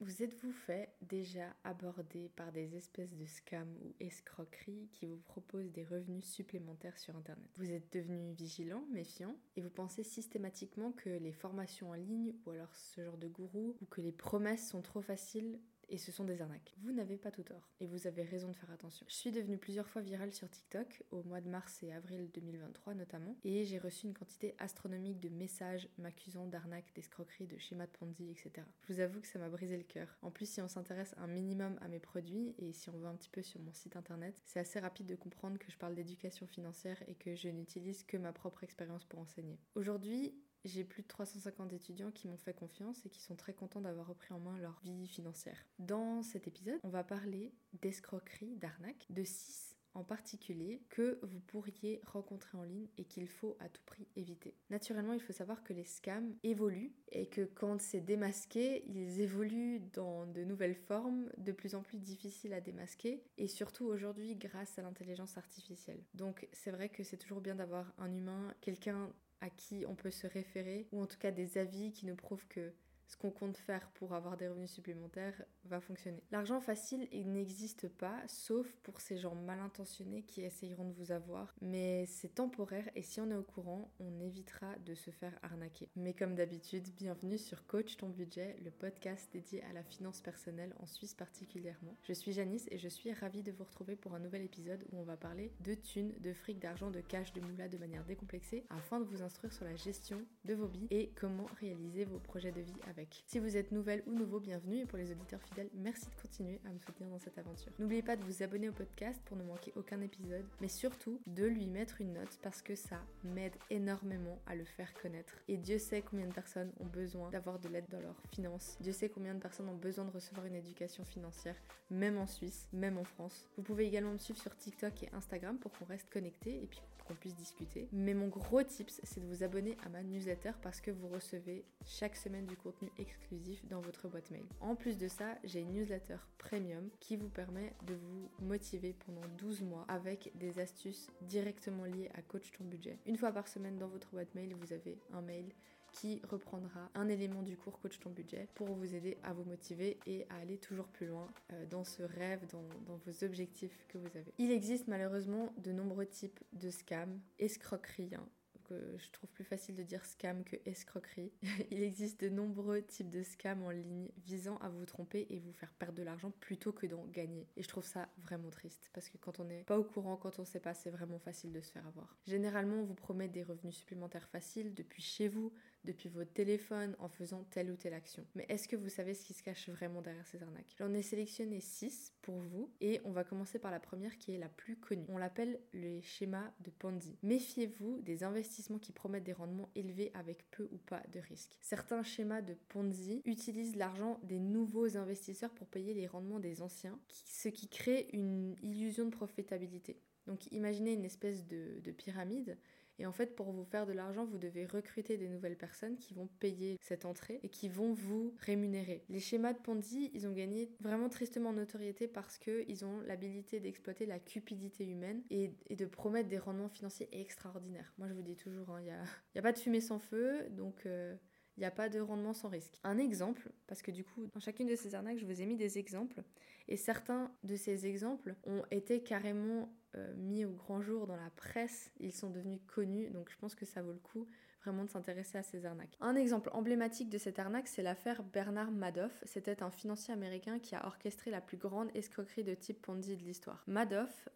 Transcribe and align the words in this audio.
Vous 0.00 0.22
êtes-vous 0.22 0.52
fait 0.52 0.94
déjà 1.02 1.56
aborder 1.64 2.28
par 2.36 2.52
des 2.52 2.76
espèces 2.76 3.16
de 3.16 3.26
scams 3.26 3.76
ou 3.82 3.94
escroqueries 3.98 4.88
qui 4.92 5.06
vous 5.06 5.16
proposent 5.16 5.72
des 5.72 5.84
revenus 5.84 6.24
supplémentaires 6.24 6.96
sur 6.98 7.16
Internet? 7.16 7.50
Vous 7.56 7.72
êtes 7.72 7.92
devenu 7.92 8.32
vigilant, 8.32 8.84
méfiant, 8.92 9.34
et 9.56 9.60
vous 9.60 9.70
pensez 9.70 10.04
systématiquement 10.04 10.92
que 10.92 11.10
les 11.10 11.32
formations 11.32 11.90
en 11.90 11.94
ligne 11.94 12.32
ou 12.46 12.50
alors 12.50 12.72
ce 12.76 13.02
genre 13.02 13.18
de 13.18 13.26
gourou 13.26 13.76
ou 13.80 13.86
que 13.86 14.00
les 14.00 14.12
promesses 14.12 14.68
sont 14.68 14.82
trop 14.82 15.02
faciles 15.02 15.58
et 15.88 15.98
ce 15.98 16.12
sont 16.12 16.24
des 16.24 16.40
arnaques. 16.42 16.74
Vous 16.82 16.92
n'avez 16.92 17.16
pas 17.16 17.30
tout 17.30 17.42
tort 17.42 17.68
et 17.80 17.86
vous 17.86 18.06
avez 18.06 18.22
raison 18.22 18.48
de 18.48 18.56
faire 18.56 18.70
attention. 18.70 19.06
Je 19.08 19.14
suis 19.14 19.32
devenue 19.32 19.58
plusieurs 19.58 19.88
fois 19.88 20.02
virale 20.02 20.32
sur 20.32 20.48
TikTok 20.48 21.02
au 21.10 21.22
mois 21.22 21.40
de 21.40 21.48
mars 21.48 21.82
et 21.82 21.92
avril 21.92 22.30
2023 22.34 22.94
notamment 22.94 23.36
et 23.44 23.64
j'ai 23.64 23.78
reçu 23.78 24.06
une 24.06 24.14
quantité 24.14 24.54
astronomique 24.58 25.20
de 25.20 25.28
messages 25.28 25.88
m'accusant 25.98 26.46
d'arnaques, 26.46 26.92
d'escroqueries, 26.94 27.46
de 27.46 27.58
schémas 27.58 27.86
de 27.86 27.92
Ponzi, 27.92 28.30
etc. 28.30 28.66
Je 28.86 28.92
vous 28.92 29.00
avoue 29.00 29.20
que 29.20 29.26
ça 29.26 29.38
m'a 29.38 29.48
brisé 29.48 29.76
le 29.76 29.84
cœur. 29.84 30.16
En 30.22 30.30
plus, 30.30 30.48
si 30.48 30.60
on 30.60 30.68
s'intéresse 30.68 31.14
un 31.18 31.26
minimum 31.26 31.78
à 31.80 31.88
mes 31.88 32.00
produits 32.00 32.54
et 32.58 32.72
si 32.72 32.90
on 32.90 32.98
va 32.98 33.08
un 33.08 33.16
petit 33.16 33.30
peu 33.30 33.42
sur 33.42 33.60
mon 33.60 33.72
site 33.72 33.96
internet, 33.96 34.40
c'est 34.44 34.60
assez 34.60 34.78
rapide 34.80 35.06
de 35.06 35.16
comprendre 35.16 35.58
que 35.58 35.70
je 35.70 35.76
parle 35.78 35.94
d'éducation 35.94 36.46
financière 36.46 37.02
et 37.08 37.14
que 37.14 37.34
je 37.34 37.48
n'utilise 37.48 38.02
que 38.04 38.16
ma 38.16 38.32
propre 38.32 38.64
expérience 38.64 39.04
pour 39.04 39.20
enseigner. 39.20 39.58
Aujourd'hui, 39.74 40.34
j'ai 40.64 40.84
plus 40.84 41.02
de 41.02 41.08
350 41.08 41.72
étudiants 41.72 42.10
qui 42.10 42.28
m'ont 42.28 42.36
fait 42.36 42.54
confiance 42.54 43.04
et 43.04 43.10
qui 43.10 43.22
sont 43.22 43.36
très 43.36 43.54
contents 43.54 43.80
d'avoir 43.80 44.06
repris 44.06 44.34
en 44.34 44.40
main 44.40 44.58
leur 44.58 44.78
vie 44.80 45.06
financière. 45.06 45.64
Dans 45.78 46.22
cet 46.22 46.46
épisode, 46.46 46.78
on 46.82 46.88
va 46.88 47.04
parler 47.04 47.52
d'escroquerie, 47.80 48.56
d'arnaque, 48.56 49.06
de 49.10 49.24
6 49.24 49.68
en 49.94 50.04
particulier 50.04 50.80
que 50.90 51.18
vous 51.22 51.40
pourriez 51.40 52.00
rencontrer 52.06 52.56
en 52.56 52.62
ligne 52.62 52.86
et 52.98 53.04
qu'il 53.04 53.26
faut 53.26 53.56
à 53.58 53.68
tout 53.68 53.82
prix 53.84 54.06
éviter. 54.16 54.54
Naturellement, 54.70 55.12
il 55.12 55.20
faut 55.20 55.32
savoir 55.32 55.64
que 55.64 55.72
les 55.72 55.84
scams 55.84 56.34
évoluent 56.44 56.92
et 57.10 57.26
que 57.26 57.42
quand 57.42 57.80
c'est 57.80 58.00
démasqué, 58.00 58.84
ils 58.86 59.20
évoluent 59.20 59.80
dans 59.92 60.26
de 60.26 60.44
nouvelles 60.44 60.76
formes 60.76 61.28
de 61.38 61.52
plus 61.52 61.74
en 61.74 61.82
plus 61.82 61.98
difficiles 61.98 62.52
à 62.52 62.60
démasquer 62.60 63.24
et 63.38 63.48
surtout 63.48 63.86
aujourd'hui 63.86 64.36
grâce 64.36 64.78
à 64.78 64.82
l'intelligence 64.82 65.36
artificielle. 65.36 66.04
Donc 66.14 66.48
c'est 66.52 66.70
vrai 66.70 66.88
que 66.88 67.02
c'est 67.02 67.16
toujours 67.16 67.40
bien 67.40 67.56
d'avoir 67.56 67.92
un 67.98 68.12
humain, 68.12 68.54
quelqu'un 68.60 69.12
à 69.40 69.50
qui 69.50 69.84
on 69.86 69.94
peut 69.94 70.10
se 70.10 70.26
référer, 70.26 70.86
ou 70.92 71.02
en 71.02 71.06
tout 71.06 71.18
cas 71.18 71.30
des 71.30 71.58
avis 71.58 71.92
qui 71.92 72.06
nous 72.06 72.16
prouvent 72.16 72.46
que 72.48 72.72
ce 73.08 73.16
qu'on 73.16 73.30
compte 73.30 73.56
faire 73.56 73.88
pour 73.94 74.12
avoir 74.12 74.36
des 74.36 74.48
revenus 74.48 74.70
supplémentaires 74.70 75.42
va 75.64 75.80
fonctionner. 75.80 76.22
L'argent 76.30 76.60
facile, 76.60 77.08
il 77.10 77.32
n'existe 77.32 77.88
pas, 77.88 78.16
sauf 78.26 78.70
pour 78.82 79.00
ces 79.00 79.16
gens 79.16 79.34
mal 79.34 79.60
intentionnés 79.60 80.22
qui 80.22 80.42
essayeront 80.42 80.84
de 80.84 80.92
vous 80.92 81.10
avoir. 81.10 81.54
Mais 81.62 82.04
c'est 82.06 82.34
temporaire 82.34 82.88
et 82.94 83.02
si 83.02 83.20
on 83.20 83.30
est 83.30 83.36
au 83.36 83.42
courant, 83.42 83.90
on 83.98 84.20
évitera 84.20 84.76
de 84.84 84.94
se 84.94 85.10
faire 85.10 85.38
arnaquer. 85.42 85.88
Mais 85.96 86.12
comme 86.12 86.34
d'habitude, 86.34 86.86
bienvenue 86.96 87.38
sur 87.38 87.66
Coach 87.66 87.96
ton 87.96 88.10
budget, 88.10 88.56
le 88.62 88.70
podcast 88.70 89.30
dédié 89.32 89.62
à 89.64 89.72
la 89.72 89.82
finance 89.82 90.20
personnelle 90.20 90.74
en 90.78 90.86
Suisse 90.86 91.14
particulièrement. 91.14 91.96
Je 92.02 92.12
suis 92.12 92.32
Janice 92.32 92.68
et 92.70 92.78
je 92.78 92.88
suis 92.88 93.12
ravie 93.12 93.42
de 93.42 93.52
vous 93.52 93.64
retrouver 93.64 93.96
pour 93.96 94.14
un 94.14 94.20
nouvel 94.20 94.42
épisode 94.42 94.84
où 94.92 94.98
on 94.98 95.04
va 95.04 95.16
parler 95.16 95.50
de 95.60 95.74
thunes, 95.74 96.12
de 96.20 96.34
fric, 96.34 96.58
d'argent, 96.58 96.90
de 96.90 97.00
cash, 97.00 97.32
de 97.32 97.40
moula 97.40 97.68
de 97.68 97.78
manière 97.78 98.04
décomplexée 98.04 98.66
afin 98.68 99.00
de 99.00 99.06
vous 99.06 99.22
instruire 99.22 99.52
sur 99.52 99.64
la 99.64 99.76
gestion 99.76 100.20
de 100.44 100.54
vos 100.54 100.68
billes 100.68 100.88
et 100.90 101.10
comment 101.14 101.46
réaliser 101.58 102.04
vos 102.04 102.18
projets 102.18 102.52
de 102.52 102.60
vie 102.60 102.76
avec 102.86 102.97
si 103.26 103.38
vous 103.38 103.56
êtes 103.56 103.72
nouvelle 103.72 104.02
ou 104.06 104.12
nouveau, 104.12 104.40
bienvenue 104.40 104.78
et 104.78 104.86
pour 104.86 104.98
les 104.98 105.10
auditeurs 105.12 105.42
fidèles, 105.42 105.68
merci 105.74 106.06
de 106.06 106.20
continuer 106.20 106.60
à 106.64 106.70
me 106.70 106.78
soutenir 106.78 107.10
dans 107.10 107.18
cette 107.18 107.38
aventure. 107.38 107.72
N'oubliez 107.78 108.02
pas 108.02 108.16
de 108.16 108.24
vous 108.24 108.42
abonner 108.42 108.68
au 108.68 108.72
podcast 108.72 109.20
pour 109.26 109.36
ne 109.36 109.44
manquer 109.44 109.72
aucun 109.76 110.00
épisode, 110.00 110.44
mais 110.60 110.68
surtout 110.68 111.20
de 111.26 111.44
lui 111.44 111.66
mettre 111.66 112.00
une 112.00 112.14
note 112.14 112.38
parce 112.42 112.62
que 112.62 112.74
ça 112.74 113.00
m'aide 113.24 113.54
énormément 113.70 114.38
à 114.46 114.54
le 114.54 114.64
faire 114.64 114.92
connaître. 114.94 115.34
Et 115.48 115.56
Dieu 115.56 115.78
sait 115.78 116.02
combien 116.02 116.26
de 116.26 116.32
personnes 116.32 116.72
ont 116.80 116.86
besoin 116.86 117.30
d'avoir 117.30 117.58
de 117.58 117.68
l'aide 117.68 117.88
dans 117.90 118.00
leurs 118.00 118.20
finances. 118.32 118.76
Dieu 118.80 118.92
sait 118.92 119.08
combien 119.08 119.34
de 119.34 119.40
personnes 119.40 119.68
ont 119.68 119.76
besoin 119.76 120.04
de 120.04 120.10
recevoir 120.10 120.46
une 120.46 120.56
éducation 120.56 121.04
financière, 121.04 121.56
même 121.90 122.18
en 122.18 122.26
Suisse, 122.26 122.68
même 122.72 122.98
en 122.98 123.04
France. 123.04 123.46
Vous 123.56 123.62
pouvez 123.62 123.86
également 123.86 124.12
me 124.12 124.18
suivre 124.18 124.40
sur 124.40 124.56
TikTok 124.56 125.04
et 125.04 125.10
Instagram 125.12 125.58
pour 125.58 125.72
qu'on 125.72 125.84
reste 125.84 126.08
connecté 126.10 126.62
et 126.62 126.66
puis 126.66 126.80
qu'on 127.08 127.14
puisse 127.14 127.34
discuter. 127.34 127.88
Mais 127.92 128.14
mon 128.14 128.28
gros 128.28 128.62
tips, 128.62 129.00
c'est 129.02 129.20
de 129.20 129.26
vous 129.26 129.42
abonner 129.42 129.76
à 129.84 129.88
ma 129.88 130.02
newsletter 130.02 130.52
parce 130.62 130.80
que 130.80 130.90
vous 130.90 131.08
recevez 131.08 131.64
chaque 131.84 132.16
semaine 132.16 132.46
du 132.46 132.56
contenu 132.56 132.87
exclusif 132.98 133.64
dans 133.66 133.80
votre 133.80 134.08
boîte 134.08 134.30
mail. 134.30 134.46
En 134.60 134.74
plus 134.74 134.98
de 134.98 135.08
ça, 135.08 135.36
j'ai 135.44 135.60
une 135.60 135.72
newsletter 135.72 136.16
premium 136.38 136.88
qui 137.00 137.16
vous 137.16 137.28
permet 137.28 137.72
de 137.86 137.94
vous 137.94 138.30
motiver 138.40 138.94
pendant 139.06 139.26
12 139.38 139.62
mois 139.62 139.84
avec 139.88 140.32
des 140.36 140.58
astuces 140.58 141.08
directement 141.22 141.84
liées 141.84 142.10
à 142.14 142.22
Coach 142.22 142.50
ton 142.52 142.64
budget. 142.64 142.98
Une 143.06 143.16
fois 143.16 143.32
par 143.32 143.48
semaine 143.48 143.78
dans 143.78 143.88
votre 143.88 144.10
boîte 144.10 144.34
mail, 144.34 144.54
vous 144.54 144.72
avez 144.72 144.98
un 145.12 145.22
mail 145.22 145.52
qui 145.92 146.20
reprendra 146.28 146.90
un 146.94 147.08
élément 147.08 147.42
du 147.42 147.56
cours 147.56 147.78
Coach 147.80 147.98
ton 147.98 148.10
budget 148.10 148.48
pour 148.54 148.68
vous 148.68 148.94
aider 148.94 149.16
à 149.22 149.32
vous 149.32 149.44
motiver 149.44 149.98
et 150.06 150.26
à 150.30 150.36
aller 150.36 150.58
toujours 150.58 150.86
plus 150.86 151.06
loin 151.06 151.28
euh, 151.52 151.66
dans 151.66 151.84
ce 151.84 152.02
rêve, 152.02 152.46
dans, 152.50 152.62
vos 153.06 153.24
objectifs 153.24 153.84
que 153.88 153.98
vous 153.98 154.16
avez. 154.16 154.32
Il 154.38 154.50
existe 154.50 154.88
malheureusement 154.88 155.52
de 155.58 155.72
nombreux 155.72 156.06
types 156.06 156.40
de 156.52 156.70
scams, 156.70 157.20
escroqueries, 157.38 158.14
hein, 158.14 158.28
je 158.70 159.10
trouve 159.10 159.30
plus 159.30 159.44
facile 159.44 159.74
de 159.74 159.82
dire 159.82 160.04
scam 160.04 160.44
que 160.44 160.56
escroquerie. 160.66 161.32
Il 161.70 161.82
existe 161.82 162.20
de 162.20 162.28
nombreux 162.28 162.82
types 162.82 163.10
de 163.10 163.22
scams 163.22 163.62
en 163.62 163.70
ligne 163.70 164.08
visant 164.26 164.56
à 164.58 164.68
vous 164.68 164.84
tromper 164.84 165.26
et 165.30 165.38
vous 165.38 165.52
faire 165.52 165.72
perdre 165.74 165.94
de 165.94 166.02
l'argent 166.02 166.32
plutôt 166.40 166.72
que 166.72 166.86
d'en 166.86 167.04
gagner. 167.06 167.46
Et 167.56 167.62
je 167.62 167.68
trouve 167.68 167.84
ça 167.84 168.08
vraiment 168.18 168.50
triste 168.50 168.90
parce 168.92 169.08
que 169.08 169.16
quand 169.18 169.40
on 169.40 169.44
n'est 169.44 169.64
pas 169.64 169.78
au 169.78 169.84
courant, 169.84 170.16
quand 170.16 170.38
on 170.38 170.44
sait 170.44 170.60
pas, 170.60 170.74
c'est 170.74 170.90
vraiment 170.90 171.18
facile 171.18 171.52
de 171.52 171.60
se 171.60 171.70
faire 171.70 171.86
avoir. 171.86 172.16
Généralement, 172.26 172.76
on 172.76 172.84
vous 172.84 172.94
promet 172.94 173.28
des 173.28 173.42
revenus 173.42 173.76
supplémentaires 173.76 174.28
faciles 174.28 174.74
depuis 174.74 175.02
chez 175.02 175.28
vous, 175.28 175.52
depuis 175.84 176.08
votre 176.08 176.32
téléphone, 176.32 176.94
en 176.98 177.08
faisant 177.08 177.44
telle 177.50 177.70
ou 177.70 177.76
telle 177.76 177.94
action. 177.94 178.26
Mais 178.34 178.46
est-ce 178.48 178.68
que 178.68 178.76
vous 178.76 178.88
savez 178.88 179.14
ce 179.14 179.24
qui 179.24 179.34
se 179.34 179.42
cache 179.42 179.68
vraiment 179.68 180.02
derrière 180.02 180.26
ces 180.26 180.42
arnaques? 180.42 180.74
J'en 180.78 180.92
ai 180.92 181.02
sélectionné 181.02 181.60
6 181.60 182.14
pour 182.22 182.36
vous 182.36 182.70
et 182.80 183.00
on 183.04 183.12
va 183.12 183.24
commencer 183.24 183.58
par 183.58 183.70
la 183.70 183.80
première 183.80 184.18
qui 184.18 184.32
est 184.32 184.38
la 184.38 184.48
plus 184.48 184.76
connue. 184.76 185.06
On 185.08 185.18
l'appelle 185.18 185.60
le 185.72 186.00
schéma 186.00 186.52
de 186.60 186.70
Ponzi. 186.70 187.16
Méfiez-vous 187.22 188.00
des 188.02 188.24
investissements 188.24 188.78
qui 188.78 188.92
promettent 188.92 189.24
des 189.24 189.32
rendements 189.32 189.70
élevés 189.74 190.10
avec 190.14 190.50
peu 190.50 190.68
ou 190.72 190.78
pas 190.78 191.02
de 191.12 191.20
risques. 191.20 191.56
Certains 191.60 192.02
schémas 192.02 192.42
de 192.42 192.54
Ponzi 192.68 193.22
utilisent 193.24 193.76
l'argent 193.76 194.20
des 194.22 194.38
nouveaux 194.38 194.96
investisseurs 194.96 195.54
pour 195.54 195.66
payer 195.68 195.94
les 195.94 196.06
rendements 196.06 196.40
des 196.40 196.62
anciens, 196.62 196.98
ce 197.24 197.48
qui 197.48 197.68
crée 197.68 198.08
une 198.12 198.56
illusion 198.62 199.04
de 199.04 199.10
profitabilité. 199.10 200.00
Donc 200.28 200.46
imaginez 200.52 200.92
une 200.92 201.06
espèce 201.06 201.46
de, 201.46 201.90
pyramide 201.96 202.58
et 202.98 203.06
en 203.06 203.12
fait 203.12 203.34
pour 203.34 203.52
vous 203.52 203.64
faire 203.64 203.86
de 203.86 203.92
l'argent 203.92 204.24
vous 204.24 204.38
devez 204.38 204.66
recruter 204.66 205.16
des 205.16 205.28
nouvelles 205.28 205.56
personnes 205.56 205.96
qui 205.96 206.14
vont 206.14 206.28
payer 206.40 206.78
cette 206.80 207.04
entrée 207.04 207.40
et 207.42 207.48
qui 207.48 207.68
vont 207.68 207.92
vous 207.92 208.34
rémunérer. 208.38 209.04
Les 209.08 209.20
schémas 209.20 209.52
de 209.52 209.58
Ponzi 209.58 210.10
ils 210.14 210.26
ont 210.26 210.32
gagné 210.32 210.70
vraiment 210.80 211.08
tristement 211.08 211.50
en 211.50 211.54
notoriété 211.54 212.08
parce 212.08 212.38
qu'ils 212.38 212.84
ont 212.84 213.00
l'habilité 213.06 213.60
d'exploiter 213.60 214.06
la 214.06 214.18
cupidité 214.18 214.86
humaine 214.86 215.22
et, 215.30 215.52
de 215.70 215.86
promettre 215.86 216.28
des 216.28 216.38
rendements 216.38 216.68
financiers 216.68 217.08
extraordinaires. 217.12 217.92
Moi 217.98 218.08
je 218.08 218.14
vous 218.14 218.22
dis 218.22 218.36
toujours, 218.36 218.66
il 218.80 218.90
hein, 218.90 219.02
n'y 219.34 219.38
a, 219.38 219.40
a, 219.40 219.42
pas 219.42 219.52
de 219.52 219.58
fumée 219.58 219.80
sans 219.80 219.98
feu 219.98 220.48
donc... 220.50 220.86
Euh, 220.86 221.14
il 221.58 221.62
n'y 221.62 221.66
a 221.66 221.72
pas 221.72 221.88
de 221.88 221.98
rendement 221.98 222.34
sans 222.34 222.48
risque. 222.48 222.78
Un 222.84 222.98
exemple, 222.98 223.50
parce 223.66 223.82
que 223.82 223.90
du 223.90 224.04
coup, 224.04 224.28
dans 224.32 224.38
chacune 224.38 224.68
de 224.68 224.76
ces 224.76 224.94
arnaques, 224.94 225.18
je 225.18 225.26
vous 225.26 225.42
ai 225.42 225.44
mis 225.44 225.56
des 225.56 225.76
exemples, 225.76 226.22
et 226.68 226.76
certains 226.76 227.32
de 227.42 227.56
ces 227.56 227.84
exemples 227.84 228.36
ont 228.44 228.62
été 228.70 229.02
carrément 229.02 229.68
euh, 229.96 230.14
mis 230.16 230.44
au 230.44 230.50
grand 230.50 230.80
jour 230.80 231.06
dans 231.06 231.16
la 231.16 231.30
presse, 231.30 231.90
ils 231.98 232.12
sont 232.12 232.30
devenus 232.30 232.60
connus, 232.66 233.10
donc 233.10 233.30
je 233.30 233.36
pense 233.38 233.54
que 233.54 233.64
ça 233.64 233.82
vaut 233.82 233.92
le 233.92 233.98
coup 233.98 234.26
vraiment 234.62 234.84
de 234.84 234.90
s'intéresser 234.90 235.38
à 235.38 235.42
ces 235.42 235.64
arnaques. 235.64 235.96
Un 236.00 236.14
exemple 236.14 236.50
emblématique 236.52 237.08
de 237.08 237.16
cette 237.16 237.38
arnaque, 237.38 237.68
c'est 237.68 237.82
l'affaire 237.82 238.22
Bernard 238.22 238.70
Madoff. 238.70 239.22
C'était 239.24 239.62
un 239.62 239.70
financier 239.70 240.12
américain 240.12 240.58
qui 240.58 240.74
a 240.74 240.84
orchestré 240.84 241.30
la 241.30 241.40
plus 241.40 241.56
grande 241.56 241.88
escroquerie 241.94 242.44
de 242.44 242.54
type 242.54 242.82
Ponzi 242.82 243.16
de 243.16 243.22
l'histoire. 243.22 243.62
Madoff, 243.66 244.28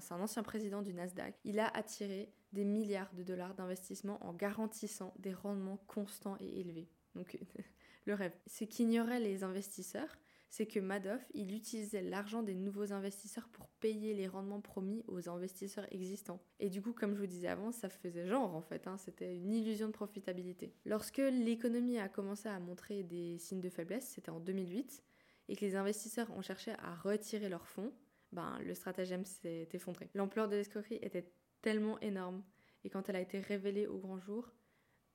c'est 0.00 0.12
un 0.12 0.20
ancien 0.20 0.42
président 0.42 0.82
du 0.82 0.92
Nasdaq, 0.92 1.34
il 1.44 1.58
a 1.58 1.68
attiré 1.68 2.32
des 2.52 2.64
milliards 2.64 3.12
de 3.14 3.22
dollars 3.22 3.54
d'investissement 3.54 4.24
en 4.26 4.32
garantissant 4.32 5.14
des 5.18 5.32
rendements 5.32 5.78
constants 5.86 6.36
et 6.40 6.60
élevés. 6.60 6.88
Donc 7.14 7.38
le 8.06 8.14
rêve. 8.14 8.32
Ce 8.46 8.64
qu'ignoraient 8.64 9.20
les 9.20 9.44
investisseurs, 9.44 10.18
c'est 10.50 10.66
que 10.66 10.80
Madoff, 10.80 11.20
il 11.34 11.54
utilisait 11.54 12.02
l'argent 12.02 12.42
des 12.42 12.54
nouveaux 12.54 12.92
investisseurs 12.92 13.48
pour 13.48 13.68
payer 13.68 14.14
les 14.14 14.26
rendements 14.26 14.60
promis 14.60 15.04
aux 15.06 15.28
investisseurs 15.28 15.86
existants. 15.92 16.40
Et 16.58 16.70
du 16.70 16.80
coup, 16.80 16.92
comme 16.92 17.14
je 17.14 17.20
vous 17.20 17.26
disais 17.26 17.48
avant, 17.48 17.70
ça 17.70 17.88
faisait 17.88 18.26
genre 18.26 18.54
en 18.54 18.62
fait, 18.62 18.86
hein, 18.86 18.96
c'était 18.96 19.36
une 19.36 19.52
illusion 19.52 19.88
de 19.88 19.92
profitabilité. 19.92 20.72
Lorsque 20.86 21.18
l'économie 21.18 21.98
a 21.98 22.08
commencé 22.08 22.48
à 22.48 22.58
montrer 22.60 23.02
des 23.02 23.38
signes 23.38 23.60
de 23.60 23.68
faiblesse, 23.68 24.08
c'était 24.08 24.30
en 24.30 24.40
2008, 24.40 25.02
et 25.48 25.56
que 25.56 25.64
les 25.64 25.76
investisseurs 25.76 26.30
ont 26.30 26.42
cherché 26.42 26.72
à 26.78 26.94
retirer 26.94 27.48
leurs 27.48 27.66
fonds, 27.66 27.92
ben, 28.32 28.58
le 28.64 28.74
stratagème 28.74 29.24
s'est 29.24 29.68
effondré. 29.72 30.10
L'ampleur 30.14 30.48
de 30.48 30.56
l'escroquerie 30.56 30.98
était 31.02 31.30
tellement 31.62 31.98
énorme, 32.00 32.42
et 32.84 32.90
quand 32.90 33.08
elle 33.08 33.16
a 33.16 33.20
été 33.20 33.40
révélée 33.40 33.86
au 33.86 33.98
grand 33.98 34.18
jour, 34.18 34.52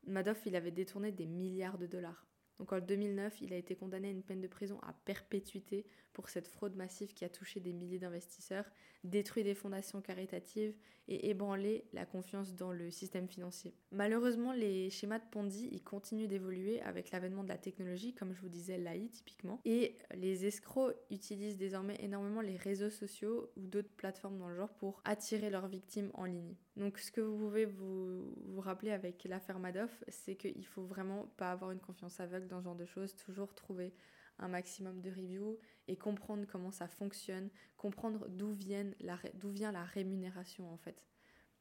Madoff, 0.05 0.45
il 0.45 0.55
avait 0.55 0.71
détourné 0.71 1.11
des 1.11 1.25
milliards 1.25 1.77
de 1.77 1.87
dollars. 1.87 2.27
Donc 2.63 2.71
en 2.71 2.79
2009, 2.79 3.41
il 3.41 3.51
a 3.51 3.57
été 3.57 3.75
condamné 3.75 4.07
à 4.07 4.11
une 4.11 4.23
peine 4.23 4.39
de 4.39 4.47
prison 4.47 4.79
à 4.83 4.93
perpétuité 5.03 5.85
pour 6.13 6.29
cette 6.29 6.47
fraude 6.47 6.77
massive 6.77 7.13
qui 7.13 7.25
a 7.25 7.29
touché 7.29 7.59
des 7.59 7.73
milliers 7.73 7.99
d'investisseurs, 7.99 8.63
détruit 9.03 9.43
des 9.43 9.53
fondations 9.53 10.01
caritatives 10.01 10.73
et 11.09 11.29
ébranlé 11.29 11.85
la 11.91 12.05
confiance 12.05 12.55
dans 12.55 12.71
le 12.71 12.89
système 12.89 13.27
financier. 13.27 13.75
Malheureusement, 13.91 14.53
les 14.53 14.89
schémas 14.89 15.19
de 15.19 15.25
Ponzi, 15.29 15.67
ils 15.73 15.83
continuent 15.83 16.27
d'évoluer 16.27 16.81
avec 16.83 17.11
l'avènement 17.11 17.43
de 17.43 17.49
la 17.49 17.57
technologie, 17.57 18.13
comme 18.13 18.33
je 18.33 18.39
vous 18.39 18.47
disais 18.47 18.77
l'AI 18.77 19.09
typiquement, 19.09 19.59
et 19.65 19.97
les 20.15 20.45
escrocs 20.45 20.95
utilisent 21.09 21.57
désormais 21.57 21.97
énormément 21.99 22.39
les 22.39 22.55
réseaux 22.55 22.89
sociaux 22.89 23.51
ou 23.57 23.67
d'autres 23.67 23.93
plateformes 23.97 24.37
dans 24.37 24.47
le 24.47 24.55
genre 24.55 24.73
pour 24.73 25.01
attirer 25.03 25.49
leurs 25.49 25.67
victimes 25.67 26.11
en 26.13 26.23
ligne. 26.23 26.55
Donc 26.77 26.97
ce 26.97 27.11
que 27.11 27.21
vous 27.21 27.37
pouvez 27.37 27.65
vous, 27.65 28.33
vous 28.45 28.61
rappeler 28.61 28.91
avec 28.91 29.25
l'affaire 29.25 29.59
Madoff, 29.59 30.03
c'est 30.07 30.35
qu'il 30.35 30.65
faut 30.65 30.83
vraiment 30.83 31.27
pas 31.37 31.51
avoir 31.51 31.71
une 31.71 31.79
confiance 31.79 32.19
aveugle 32.19 32.47
genre 32.61 32.75
de 32.75 32.85
choses, 32.85 33.15
toujours 33.15 33.53
trouver 33.53 33.93
un 34.39 34.47
maximum 34.47 35.01
de 35.01 35.09
reviews 35.09 35.59
et 35.87 35.95
comprendre 35.95 36.45
comment 36.47 36.71
ça 36.71 36.87
fonctionne, 36.87 37.49
comprendre 37.77 38.27
d'où 38.29 38.51
vient 38.51 38.91
la 38.99 39.83
rémunération 39.85 40.71
en 40.71 40.77
fait. 40.77 41.05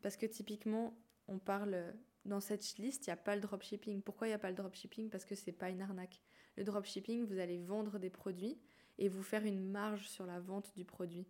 Parce 0.00 0.16
que 0.16 0.26
typiquement, 0.26 0.98
on 1.28 1.38
parle 1.38 1.94
dans 2.24 2.40
cette 2.40 2.78
liste, 2.78 3.06
il 3.06 3.10
n'y 3.10 3.14
a 3.14 3.16
pas 3.16 3.34
le 3.34 3.40
dropshipping. 3.40 4.02
Pourquoi 4.02 4.26
il 4.26 4.30
n'y 4.30 4.34
a 4.34 4.38
pas 4.38 4.50
le 4.50 4.56
dropshipping? 4.56 5.10
Parce 5.10 5.24
que 5.24 5.34
c'est 5.34 5.52
pas 5.52 5.70
une 5.70 5.82
arnaque. 5.82 6.20
Le 6.56 6.64
dropshipping, 6.64 7.24
vous 7.24 7.38
allez 7.38 7.58
vendre 7.58 7.98
des 7.98 8.10
produits 8.10 8.58
et 8.98 9.08
vous 9.08 9.22
faire 9.22 9.44
une 9.44 9.70
marge 9.70 10.08
sur 10.08 10.26
la 10.26 10.40
vente 10.40 10.74
du 10.76 10.84
produit. 10.84 11.26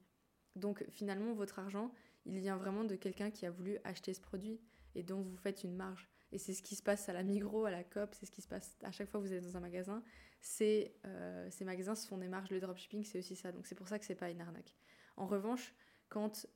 Donc 0.57 0.85
finalement, 0.91 1.33
votre 1.33 1.59
argent, 1.59 1.93
il 2.27 2.39
vient 2.39 2.57
vraiment 2.57 2.85
de 2.85 2.95
quelqu'un 2.95 3.31
qui 3.31 3.47
a 3.47 3.51
voulu 3.51 3.79
acheter 3.85 4.13
ce 4.15 4.21
produit 4.21 4.61
et 4.95 5.03
dont 5.03 5.23
vous 5.23 5.37
faites 5.37 5.65
une 5.65 5.77
marge. 5.77 6.12
Et 6.33 6.39
c'est 6.39 6.55
ce 6.55 6.63
qui 6.63 6.75
se 6.75 6.83
passe 6.83 7.09
à 7.09 7.13
la 7.13 7.23
Migros, 7.23 7.67
à 7.67 7.71
la 7.71 7.85
COP, 7.85 8.15
c'est 8.15 8.27
ce 8.27 8.31
qui 8.31 8.43
se 8.43 8.49
passe 8.49 8.77
à 8.83 8.91
chaque 8.91 9.09
fois 9.09 9.21
que 9.21 9.27
vous 9.27 9.33
êtes 9.33 9.45
dans 9.45 9.57
un 9.57 9.61
magasin. 9.61 10.03
C'est 10.41 10.95
euh, 11.05 11.49
ces 11.51 11.65
magasins 11.65 11.95
se 11.95 12.07
font 12.09 12.19
des 12.19 12.29
marges. 12.29 12.51
Le 12.51 12.59
dropshipping, 12.59 13.05
c'est 13.05 13.19
aussi 13.19 13.37
ça. 13.37 13.53
Donc 13.53 13.67
c'est 13.67 13.75
pour 13.75 13.89
ça 13.89 13.99
que 13.99 14.05
c'est 14.05 14.15
pas 14.15 14.31
une 14.31 14.41
arnaque. 14.41 14.75
En 15.17 15.27
revanche, 15.27 15.75
quand 16.09 16.47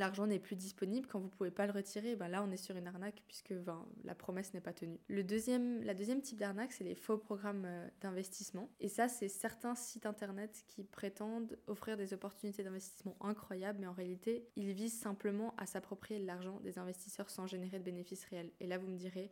l'argent 0.00 0.26
n'est 0.26 0.40
plus 0.40 0.56
disponible, 0.56 1.06
quand 1.06 1.20
vous 1.20 1.28
pouvez 1.28 1.50
pas 1.50 1.66
le 1.66 1.72
retirer, 1.72 2.16
ben 2.16 2.28
là 2.28 2.42
on 2.42 2.50
est 2.50 2.56
sur 2.56 2.76
une 2.76 2.86
arnaque 2.86 3.22
puisque 3.28 3.52
ben, 3.52 3.86
la 4.02 4.14
promesse 4.14 4.52
n'est 4.54 4.60
pas 4.60 4.72
tenue. 4.72 4.98
Le 5.08 5.22
deuxième, 5.22 5.82
la 5.84 5.94
deuxième 5.94 6.22
type 6.22 6.38
d'arnaque, 6.38 6.72
c'est 6.72 6.84
les 6.84 6.94
faux 6.94 7.18
programmes 7.18 7.64
euh, 7.66 7.88
d'investissement. 8.00 8.70
Et 8.80 8.88
ça, 8.88 9.08
c'est 9.08 9.28
certains 9.28 9.74
sites 9.74 10.06
internet 10.06 10.64
qui 10.66 10.82
prétendent 10.82 11.58
offrir 11.66 11.96
des 11.96 12.12
opportunités 12.14 12.64
d'investissement 12.64 13.16
incroyables, 13.20 13.78
mais 13.80 13.86
en 13.86 13.92
réalité, 13.92 14.48
ils 14.56 14.72
visent 14.72 14.98
simplement 14.98 15.54
à 15.58 15.66
s'approprier 15.66 16.18
l'argent 16.18 16.58
des 16.60 16.78
investisseurs 16.78 17.30
sans 17.30 17.46
générer 17.46 17.78
de 17.78 17.84
bénéfices 17.84 18.24
réels. 18.24 18.50
Et 18.60 18.66
là, 18.66 18.78
vous 18.78 18.88
me 18.88 18.96
direz, 18.96 19.30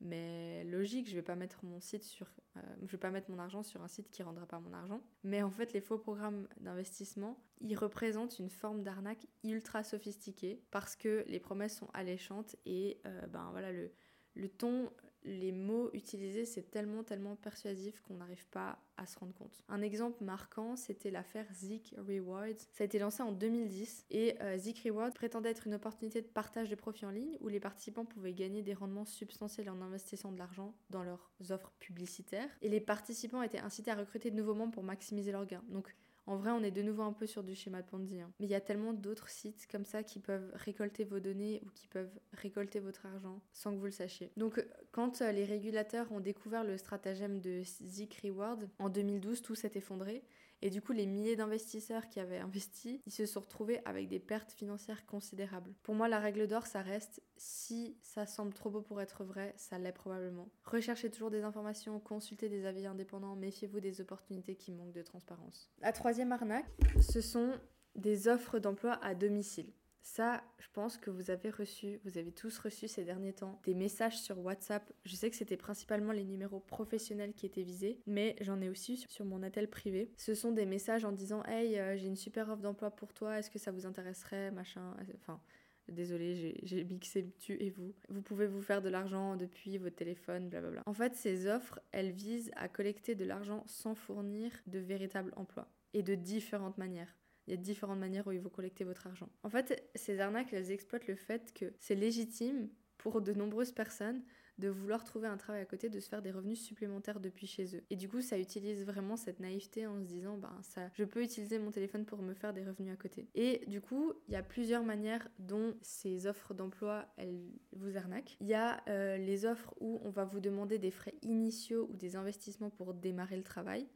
mais 0.00 0.64
logique, 0.64 1.08
je 1.08 1.14
vais 1.14 1.22
pas 1.22 1.34
mettre 1.34 1.64
mon 1.64 1.80
site 1.80 2.04
sur, 2.04 2.28
euh, 2.56 2.60
je 2.82 2.92
vais 2.92 2.98
pas 2.98 3.10
mettre 3.10 3.30
mon 3.30 3.38
argent 3.38 3.62
sur 3.62 3.82
un 3.82 3.88
site 3.88 4.10
qui 4.10 4.22
rendra 4.22 4.46
pas 4.46 4.60
mon 4.60 4.72
argent. 4.72 5.00
Mais 5.24 5.42
en 5.42 5.50
fait, 5.50 5.72
les 5.72 5.80
faux 5.80 5.98
programmes 5.98 6.48
d'investissement, 6.60 7.42
ils 7.60 7.76
représentent 7.76 8.38
une 8.38 8.50
forme 8.50 8.82
d'arnaque 8.82 9.26
ultra 9.44 9.82
sophistiquée 9.82 10.62
parce 10.70 10.94
que 10.94 11.24
les 11.26 11.40
promesses 11.40 11.76
sont 11.76 11.88
alléchantes 11.94 12.56
et 12.64 13.00
euh, 13.06 13.26
ben 13.26 13.48
voilà 13.50 13.72
le 13.72 13.92
le 14.34 14.48
ton 14.48 14.90
les 15.28 15.52
mots 15.52 15.90
utilisés, 15.92 16.44
c'est 16.44 16.70
tellement, 16.70 17.04
tellement 17.04 17.36
persuasif 17.36 18.00
qu'on 18.00 18.14
n'arrive 18.14 18.46
pas 18.48 18.78
à 18.96 19.06
se 19.06 19.18
rendre 19.18 19.34
compte. 19.34 19.62
Un 19.68 19.82
exemple 19.82 20.24
marquant, 20.24 20.74
c'était 20.74 21.10
l'affaire 21.10 21.46
Zik 21.52 21.94
Rewards. 21.98 22.58
Ça 22.72 22.82
a 22.82 22.84
été 22.84 22.98
lancé 22.98 23.22
en 23.22 23.32
2010 23.32 24.06
et 24.10 24.36
euh, 24.40 24.58
Rewards 24.84 25.12
prétendait 25.12 25.50
être 25.50 25.66
une 25.66 25.74
opportunité 25.74 26.22
de 26.22 26.26
partage 26.26 26.70
de 26.70 26.74
profits 26.74 27.06
en 27.06 27.10
ligne 27.10 27.36
où 27.40 27.48
les 27.48 27.60
participants 27.60 28.04
pouvaient 28.04 28.32
gagner 28.32 28.62
des 28.62 28.74
rendements 28.74 29.04
substantiels 29.04 29.70
en 29.70 29.80
investissant 29.82 30.32
de 30.32 30.38
l'argent 30.38 30.74
dans 30.90 31.02
leurs 31.02 31.30
offres 31.50 31.72
publicitaires. 31.78 32.50
Et 32.62 32.68
les 32.68 32.80
participants 32.80 33.42
étaient 33.42 33.60
incités 33.60 33.90
à 33.90 33.96
recruter 33.96 34.30
de 34.30 34.36
nouveaux 34.36 34.54
membres 34.54 34.72
pour 34.72 34.82
maximiser 34.82 35.30
leurs 35.30 35.46
gains. 35.46 35.64
Donc 35.68 35.94
en 36.28 36.36
vrai, 36.36 36.50
on 36.50 36.62
est 36.62 36.70
de 36.70 36.82
nouveau 36.82 37.02
un 37.02 37.14
peu 37.14 37.26
sur 37.26 37.42
du 37.42 37.54
schéma 37.54 37.80
de 37.80 37.86
Ponzi. 37.86 38.20
Hein. 38.20 38.30
Mais 38.38 38.44
il 38.44 38.50
y 38.50 38.54
a 38.54 38.60
tellement 38.60 38.92
d'autres 38.92 39.30
sites 39.30 39.66
comme 39.70 39.86
ça 39.86 40.02
qui 40.02 40.20
peuvent 40.20 40.50
récolter 40.54 41.04
vos 41.04 41.20
données 41.20 41.62
ou 41.64 41.70
qui 41.70 41.88
peuvent 41.88 42.12
récolter 42.34 42.80
votre 42.80 43.06
argent 43.06 43.40
sans 43.50 43.72
que 43.72 43.78
vous 43.78 43.86
le 43.86 43.90
sachiez. 43.90 44.30
Donc, 44.36 44.62
quand 44.92 45.22
euh, 45.22 45.32
les 45.32 45.46
régulateurs 45.46 46.12
ont 46.12 46.20
découvert 46.20 46.64
le 46.64 46.76
stratagème 46.76 47.40
de 47.40 47.62
Zik 47.62 48.20
Reward, 48.22 48.68
en 48.78 48.90
2012, 48.90 49.40
tout 49.40 49.54
s'est 49.54 49.72
effondré. 49.74 50.22
Et 50.60 50.70
du 50.70 50.82
coup, 50.82 50.92
les 50.92 51.06
milliers 51.06 51.36
d'investisseurs 51.36 52.08
qui 52.08 52.18
avaient 52.20 52.38
investi, 52.38 53.00
ils 53.06 53.12
se 53.12 53.26
sont 53.26 53.40
retrouvés 53.40 53.80
avec 53.84 54.08
des 54.08 54.18
pertes 54.18 54.52
financières 54.52 55.06
considérables. 55.06 55.72
Pour 55.82 55.94
moi, 55.94 56.08
la 56.08 56.18
règle 56.18 56.46
d'or, 56.48 56.66
ça 56.66 56.82
reste 56.82 57.22
si 57.36 57.96
ça 58.02 58.26
semble 58.26 58.52
trop 58.52 58.70
beau 58.70 58.82
pour 58.82 59.00
être 59.00 59.24
vrai, 59.24 59.54
ça 59.56 59.78
l'est 59.78 59.92
probablement. 59.92 60.48
Recherchez 60.64 61.10
toujours 61.10 61.30
des 61.30 61.42
informations, 61.42 62.00
consultez 62.00 62.48
des 62.48 62.64
avis 62.64 62.86
indépendants, 62.86 63.36
méfiez-vous 63.36 63.80
des 63.80 64.00
opportunités 64.00 64.56
qui 64.56 64.72
manquent 64.72 64.92
de 64.92 65.02
transparence. 65.02 65.70
La 65.80 65.92
troisième 65.92 66.32
arnaque, 66.32 66.66
ce 67.00 67.20
sont 67.20 67.52
des 67.94 68.28
offres 68.28 68.58
d'emploi 68.58 68.98
à 69.02 69.14
domicile. 69.14 69.72
Ça, 70.02 70.42
je 70.58 70.66
pense 70.72 70.96
que 70.96 71.10
vous 71.10 71.30
avez 71.30 71.50
reçu, 71.50 72.00
vous 72.04 72.18
avez 72.18 72.32
tous 72.32 72.58
reçu 72.58 72.88
ces 72.88 73.04
derniers 73.04 73.32
temps 73.32 73.60
des 73.64 73.74
messages 73.74 74.18
sur 74.18 74.38
WhatsApp. 74.38 74.90
Je 75.04 75.14
sais 75.14 75.30
que 75.30 75.36
c'était 75.36 75.56
principalement 75.56 76.12
les 76.12 76.24
numéros 76.24 76.60
professionnels 76.60 77.34
qui 77.34 77.46
étaient 77.46 77.62
visés, 77.62 78.00
mais 78.06 78.36
j'en 78.40 78.60
ai 78.60 78.68
aussi 78.68 79.04
sur 79.08 79.24
mon 79.24 79.42
attel 79.42 79.68
privé. 79.68 80.10
Ce 80.16 80.34
sont 80.34 80.52
des 80.52 80.66
messages 80.66 81.04
en 81.04 81.12
disant 81.12 81.42
Hey, 81.44 81.78
euh, 81.78 81.96
j'ai 81.96 82.06
une 82.06 82.16
super 82.16 82.48
offre 82.48 82.62
d'emploi 82.62 82.90
pour 82.90 83.12
toi, 83.12 83.38
est-ce 83.38 83.50
que 83.50 83.58
ça 83.58 83.70
vous 83.70 83.86
intéresserait 83.86 84.50
Machin. 84.50 84.96
Enfin, 85.16 85.40
Désolée, 85.88 86.60
j'ai 86.64 86.84
mixé 86.84 87.32
tu 87.38 87.54
et 87.62 87.70
vous. 87.70 87.94
Vous 88.10 88.20
pouvez 88.20 88.46
vous 88.46 88.60
faire 88.60 88.82
de 88.82 88.90
l'argent 88.90 89.36
depuis 89.36 89.78
votre 89.78 89.96
téléphone, 89.96 90.48
blablabla. 90.48 90.82
En 90.84 90.92
fait, 90.92 91.14
ces 91.14 91.46
offres, 91.46 91.80
elles 91.92 92.12
visent 92.12 92.50
à 92.56 92.68
collecter 92.68 93.14
de 93.14 93.24
l'argent 93.24 93.64
sans 93.66 93.94
fournir 93.94 94.52
de 94.66 94.78
véritable 94.78 95.32
emploi 95.36 95.66
et 95.94 96.02
de 96.02 96.14
différentes 96.14 96.76
manières. 96.76 97.16
Il 97.48 97.52
y 97.52 97.54
a 97.54 97.56
différentes 97.56 97.98
manières 97.98 98.26
où 98.26 98.32
il 98.32 98.42
faut 98.42 98.50
collecter 98.50 98.84
votre 98.84 99.06
argent. 99.06 99.30
En 99.42 99.48
fait, 99.48 99.88
ces 99.94 100.20
arnaques, 100.20 100.52
elles 100.52 100.70
exploitent 100.70 101.06
le 101.06 101.14
fait 101.16 101.54
que 101.54 101.72
c'est 101.80 101.94
légitime 101.94 102.68
pour 102.98 103.22
de 103.22 103.32
nombreuses 103.32 103.72
personnes 103.72 104.22
de 104.58 104.68
vouloir 104.68 105.04
trouver 105.04 105.28
un 105.28 105.36
travail 105.36 105.62
à 105.62 105.64
côté, 105.64 105.88
de 105.88 106.00
se 106.00 106.08
faire 106.08 106.20
des 106.20 106.30
revenus 106.30 106.60
supplémentaires 106.60 107.20
depuis 107.20 107.46
chez 107.46 107.76
eux. 107.76 107.82
Et 107.90 107.96
du 107.96 108.08
coup, 108.08 108.20
ça 108.20 108.38
utilise 108.38 108.84
vraiment 108.84 109.16
cette 109.16 109.40
naïveté 109.40 109.86
en 109.86 109.98
se 110.00 110.04
disant, 110.04 110.36
ben 110.36 110.54
ça, 110.62 110.90
je 110.94 111.04
peux 111.04 111.22
utiliser 111.22 111.58
mon 111.58 111.70
téléphone 111.70 112.04
pour 112.04 112.20
me 112.20 112.34
faire 112.34 112.52
des 112.52 112.64
revenus 112.64 112.92
à 112.92 112.96
côté. 112.96 113.28
Et 113.34 113.64
du 113.66 113.80
coup, 113.80 114.12
il 114.26 114.34
y 114.34 114.36
a 114.36 114.42
plusieurs 114.42 114.82
manières 114.82 115.26
dont 115.38 115.74
ces 115.80 116.26
offres 116.26 116.54
d'emploi, 116.54 117.06
elles 117.16 117.40
vous 117.72 117.96
arnaquent. 117.96 118.36
Il 118.40 118.48
y 118.48 118.54
a 118.54 118.82
euh, 118.88 119.16
les 119.16 119.46
offres 119.46 119.72
où 119.80 120.00
on 120.02 120.10
va 120.10 120.24
vous 120.24 120.40
demander 120.40 120.78
des 120.78 120.90
frais 120.90 121.14
initiaux 121.22 121.88
ou 121.90 121.96
des 121.96 122.16
investissements 122.16 122.70
pour 122.70 122.94
démarrer 122.94 123.36
le 123.36 123.44
travail. 123.44 123.86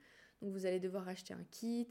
Donc 0.40 0.52
vous 0.52 0.66
allez 0.66 0.80
devoir 0.80 1.08
acheter 1.08 1.34
un 1.34 1.44
kit, 1.50 1.88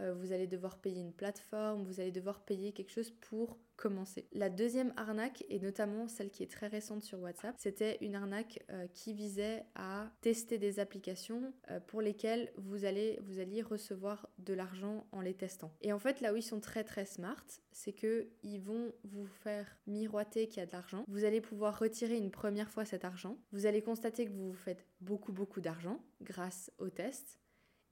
euh, 0.00 0.14
vous 0.14 0.32
allez 0.32 0.46
devoir 0.46 0.78
payer 0.78 1.00
une 1.00 1.12
plateforme, 1.12 1.84
vous 1.84 2.00
allez 2.00 2.12
devoir 2.12 2.40
payer 2.40 2.72
quelque 2.72 2.90
chose 2.92 3.10
pour 3.10 3.58
commencer. 3.76 4.26
La 4.32 4.48
deuxième 4.48 4.92
arnaque, 4.96 5.44
et 5.48 5.60
notamment 5.60 6.08
celle 6.08 6.30
qui 6.30 6.42
est 6.42 6.50
très 6.50 6.66
récente 6.66 7.02
sur 7.02 7.20
WhatsApp, 7.20 7.54
c'était 7.58 7.98
une 8.00 8.14
arnaque 8.14 8.64
euh, 8.70 8.86
qui 8.94 9.12
visait 9.12 9.64
à 9.74 10.10
tester 10.22 10.58
des 10.58 10.80
applications 10.80 11.52
euh, 11.70 11.80
pour 11.80 12.00
lesquelles 12.00 12.52
vous 12.56 12.84
allez 12.84 13.18
vous 13.22 13.36
recevoir 13.68 14.28
de 14.38 14.54
l'argent 14.54 15.06
en 15.12 15.20
les 15.20 15.34
testant. 15.34 15.72
Et 15.80 15.92
en 15.92 15.98
fait, 15.98 16.20
là 16.20 16.32
où 16.32 16.36
ils 16.36 16.42
sont 16.42 16.60
très 16.60 16.84
très 16.84 17.04
smart, 17.04 17.44
c'est 17.72 17.92
que 17.92 18.28
ils 18.42 18.60
vont 18.60 18.92
vous 19.04 19.26
faire 19.26 19.66
miroiter 19.86 20.48
qu'il 20.48 20.58
y 20.58 20.62
a 20.62 20.66
de 20.66 20.72
l'argent. 20.72 21.04
Vous 21.08 21.24
allez 21.24 21.40
pouvoir 21.40 21.78
retirer 21.78 22.16
une 22.16 22.30
première 22.30 22.70
fois 22.70 22.84
cet 22.84 23.04
argent. 23.04 23.38
Vous 23.52 23.66
allez 23.66 23.82
constater 23.82 24.26
que 24.26 24.32
vous 24.32 24.50
vous 24.50 24.56
faites 24.56 24.86
beaucoup 25.00 25.32
beaucoup 25.32 25.60
d'argent 25.60 26.00
grâce 26.20 26.70
au 26.78 26.88
test. 26.88 27.38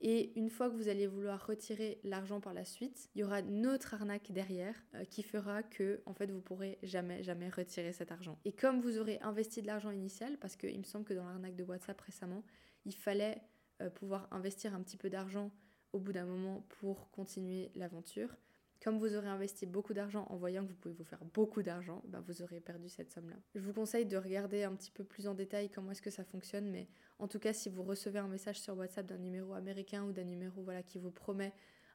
Et 0.01 0.37
une 0.37 0.49
fois 0.49 0.69
que 0.69 0.75
vous 0.75 0.89
allez 0.89 1.07
vouloir 1.07 1.47
retirer 1.47 1.99
l'argent 2.03 2.41
par 2.41 2.53
la 2.53 2.65
suite, 2.65 3.09
il 3.15 3.21
y 3.21 3.23
aura 3.23 3.39
une 3.39 3.65
autre 3.65 3.93
arnaque 3.93 4.31
derrière 4.31 4.75
euh, 4.93 5.05
qui 5.05 5.23
fera 5.23 5.63
que 5.63 6.01
en 6.05 6.13
fait 6.13 6.29
vous 6.29 6.41
pourrez 6.41 6.77
jamais 6.83 7.23
jamais 7.23 7.49
retirer 7.49 7.93
cet 7.93 8.11
argent. 8.11 8.37
Et 8.45 8.51
comme 8.51 8.81
vous 8.81 8.97
aurez 8.97 9.19
investi 9.21 9.61
de 9.61 9.67
l'argent 9.67 9.91
initial, 9.91 10.37
parce 10.37 10.55
qu'il 10.55 10.77
me 10.77 10.83
semble 10.83 11.05
que 11.05 11.13
dans 11.13 11.25
l'arnaque 11.25 11.55
de 11.55 11.63
WhatsApp 11.63 11.99
récemment, 12.01 12.43
il 12.85 12.93
fallait 12.93 13.41
euh, 13.81 13.89
pouvoir 13.89 14.27
investir 14.31 14.75
un 14.75 14.81
petit 14.81 14.97
peu 14.97 15.09
d'argent 15.09 15.51
au 15.93 15.99
bout 15.99 16.11
d'un 16.11 16.25
moment 16.25 16.65
pour 16.79 17.09
continuer 17.11 17.71
l'aventure. 17.75 18.35
Comme 18.83 18.99
vous 18.99 19.15
aurez 19.15 19.27
investi 19.27 19.65
beaucoup 19.65 19.93
d'argent 19.93 20.27
en 20.29 20.35
voyant 20.35 20.63
que 20.63 20.69
vous 20.69 20.75
pouvez 20.75 20.93
vous 20.93 21.03
faire 21.03 21.23
beaucoup 21.33 21.63
d'argent, 21.63 22.03
ben 22.07 22.21
vous 22.21 22.41
aurez 22.41 22.59
perdu 22.59 22.89
cette 22.89 23.11
somme-là. 23.11 23.35
Je 23.55 23.61
vous 23.61 23.73
conseille 23.73 24.05
de 24.05 24.17
regarder 24.17 24.63
un 24.63 24.75
petit 24.75 24.91
peu 24.91 25.03
plus 25.03 25.27
en 25.27 25.33
détail 25.33 25.69
comment 25.69 25.91
est-ce 25.91 26.01
que 26.01 26.11
ça 26.11 26.23
fonctionne, 26.23 26.69
mais 26.69 26.87
en 27.17 27.27
tout 27.27 27.39
cas, 27.39 27.53
si 27.53 27.69
vous 27.69 27.83
recevez 27.83 28.19
un 28.19 28.27
message 28.27 28.59
sur 28.59 28.77
WhatsApp 28.77 29.05
d'un 29.05 29.17
numéro 29.17 29.53
américain 29.53 30.03
ou 30.03 30.11
d'un 30.11 30.23
numéro 30.23 30.61
voilà, 30.61 30.83
qui 30.83 30.99
vous 30.99 31.11
promet 31.11 31.53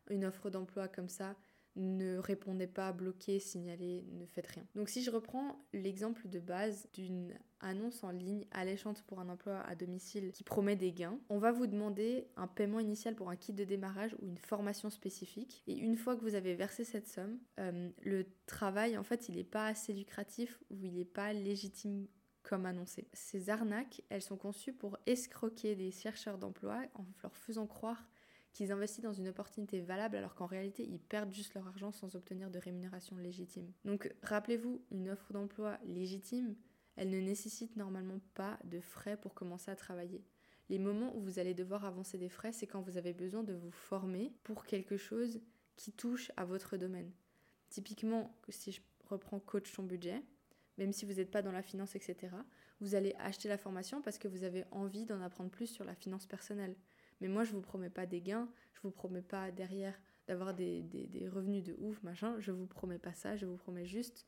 une 0.09 0.25
offre 0.25 0.51
d'emploi 0.51 0.89
comme 0.89 1.09
ça, 1.09 1.37
ne 1.77 2.19
répondez 2.19 2.67
pas, 2.67 2.93
bloquez, 2.93 3.39
signalez, 3.39 4.05
ne 4.13 4.27
faites 4.27 4.47
rien. 4.49 4.67
Donc 4.75 4.89
si 4.89 5.03
je 5.03 5.11
reprends 5.11 5.65
l'exemple 5.73 6.29
de 6.29 6.41
base 6.41 6.89
d'une 6.93 7.35
annonce 7.61 8.03
en 8.05 8.11
ligne 8.11 8.47
alléchante 8.51 9.03
pour 9.07 9.21
un 9.21 9.29
emploi 9.29 9.61
à 9.61 9.75
domicile 9.75 10.33
qui 10.33 10.45
promet 10.45 10.77
des 10.77 10.93
gains, 10.93 11.19
on 11.29 11.39
va 11.39 11.53
vous 11.53 11.67
demander 11.67 12.27
un 12.37 12.47
paiement 12.47 12.81
initial 12.81 13.15
pour 13.15 13.31
un 13.31 13.37
kit 13.37 13.53
de 13.53 13.65
démarrage 13.65 14.15
ou 14.21 14.27
une 14.27 14.39
formation 14.39 14.91
spécifique. 14.91 15.63
Et 15.67 15.77
une 15.77 15.97
fois 15.97 16.17
que 16.17 16.23
vous 16.23 16.35
avez 16.35 16.55
versé 16.55 16.85
cette 16.85 17.09
somme, 17.09 17.39
euh, 17.59 17.91
le 18.03 18.27
travail, 18.47 18.97
en 18.97 19.05
fait, 19.05 19.29
il 19.29 19.37
n'est 19.37 19.45
pas 19.45 19.67
assez 19.67 19.93
lucratif 19.93 20.61
ou 20.71 20.85
il 20.85 20.95
n'est 20.95 21.05
pas 21.05 21.33
légitime 21.33 22.07
comme 22.43 22.67
annoncé. 22.67 23.07
Ces 23.13 23.51
arnaques, 23.51 24.03
elles 24.09 24.23
sont 24.23 24.37
conçues 24.37 24.73
pour 24.73 24.97
escroquer 25.07 25.77
des 25.77 25.91
chercheurs 25.91 26.39
d'emploi 26.39 26.81
en 26.95 27.05
leur 27.23 27.37
faisant 27.37 27.67
croire 27.67 28.09
qu'ils 28.53 28.73
investissent 28.73 29.05
dans 29.05 29.13
une 29.13 29.29
opportunité 29.29 29.81
valable 29.81 30.17
alors 30.17 30.35
qu'en 30.35 30.47
réalité 30.47 30.85
ils 30.85 31.01
perdent 31.01 31.33
juste 31.33 31.55
leur 31.55 31.67
argent 31.67 31.93
sans 31.93 32.17
obtenir 32.17 32.51
de 32.51 32.59
rémunération 32.59 33.17
légitime. 33.17 33.73
Donc 33.85 34.13
rappelez-vous, 34.23 34.83
une 34.91 35.11
offre 35.11 35.33
d'emploi 35.33 35.79
légitime, 35.85 36.57
elle 36.97 37.11
ne 37.11 37.21
nécessite 37.21 37.77
normalement 37.77 38.21
pas 38.35 38.59
de 38.65 38.81
frais 38.81 39.17
pour 39.17 39.35
commencer 39.35 39.71
à 39.71 39.77
travailler. 39.77 40.25
Les 40.69 40.79
moments 40.79 41.17
où 41.17 41.21
vous 41.21 41.39
allez 41.39 41.55
devoir 41.55 41.85
avancer 41.85 42.19
des 42.19 42.29
frais, 42.29 42.53
c'est 42.53 42.67
quand 42.67 42.81
vous 42.81 42.97
avez 42.97 43.13
besoin 43.13 43.43
de 43.43 43.55
vous 43.55 43.73
former 43.73 44.33
pour 44.45 44.65
quelque 44.65 44.97
chose 44.97 45.41
qui 45.77 45.93
touche 45.93 46.31
à 46.37 46.45
votre 46.45 46.77
domaine. 46.77 47.11
Typiquement, 47.71 48.39
si 48.49 48.73
je 48.73 48.81
reprends 49.09 49.41
coach 49.41 49.73
ton 49.73 49.83
budget, 49.83 50.23
même 50.79 50.93
si 50.93 51.05
vous 51.05 51.15
n'êtes 51.15 51.31
pas 51.31 51.43
dans 51.43 51.53
la 51.53 51.63
finance, 51.63 51.97
etc., 51.97 52.35
vous 52.81 52.95
allez 52.95 53.15
acheter 53.19 53.49
la 53.49 53.59
formation 53.59 54.01
parce 54.01 54.19
que 54.19 54.29
vous 54.29 54.45
avez 54.45 54.65
envie 54.71 55.05
d'en 55.05 55.21
apprendre 55.21 55.51
plus 55.51 55.67
sur 55.67 55.85
la 55.85 55.95
finance 55.95 56.27
personnelle. 56.27 56.77
Mais 57.21 57.29
moi, 57.29 57.45
je 57.45 57.53
vous 57.53 57.61
promets 57.61 57.91
pas 57.91 58.07
des 58.07 58.21
gains, 58.21 58.49
je 58.75 58.81
vous 58.83 58.91
promets 58.91 59.23
pas 59.23 59.51
derrière 59.51 59.99
d'avoir 60.27 60.55
des, 60.55 60.85
revenus 61.33 61.63
de 61.63 61.75
ouf, 61.79 62.03
machin. 62.03 62.37
Je 62.39 62.53
vous 62.53 62.67
promets 62.67 62.99
pas 62.99 63.13
ça, 63.13 63.37
je 63.37 63.47
vous 63.47 63.57
promets 63.57 63.87
juste 63.87 64.27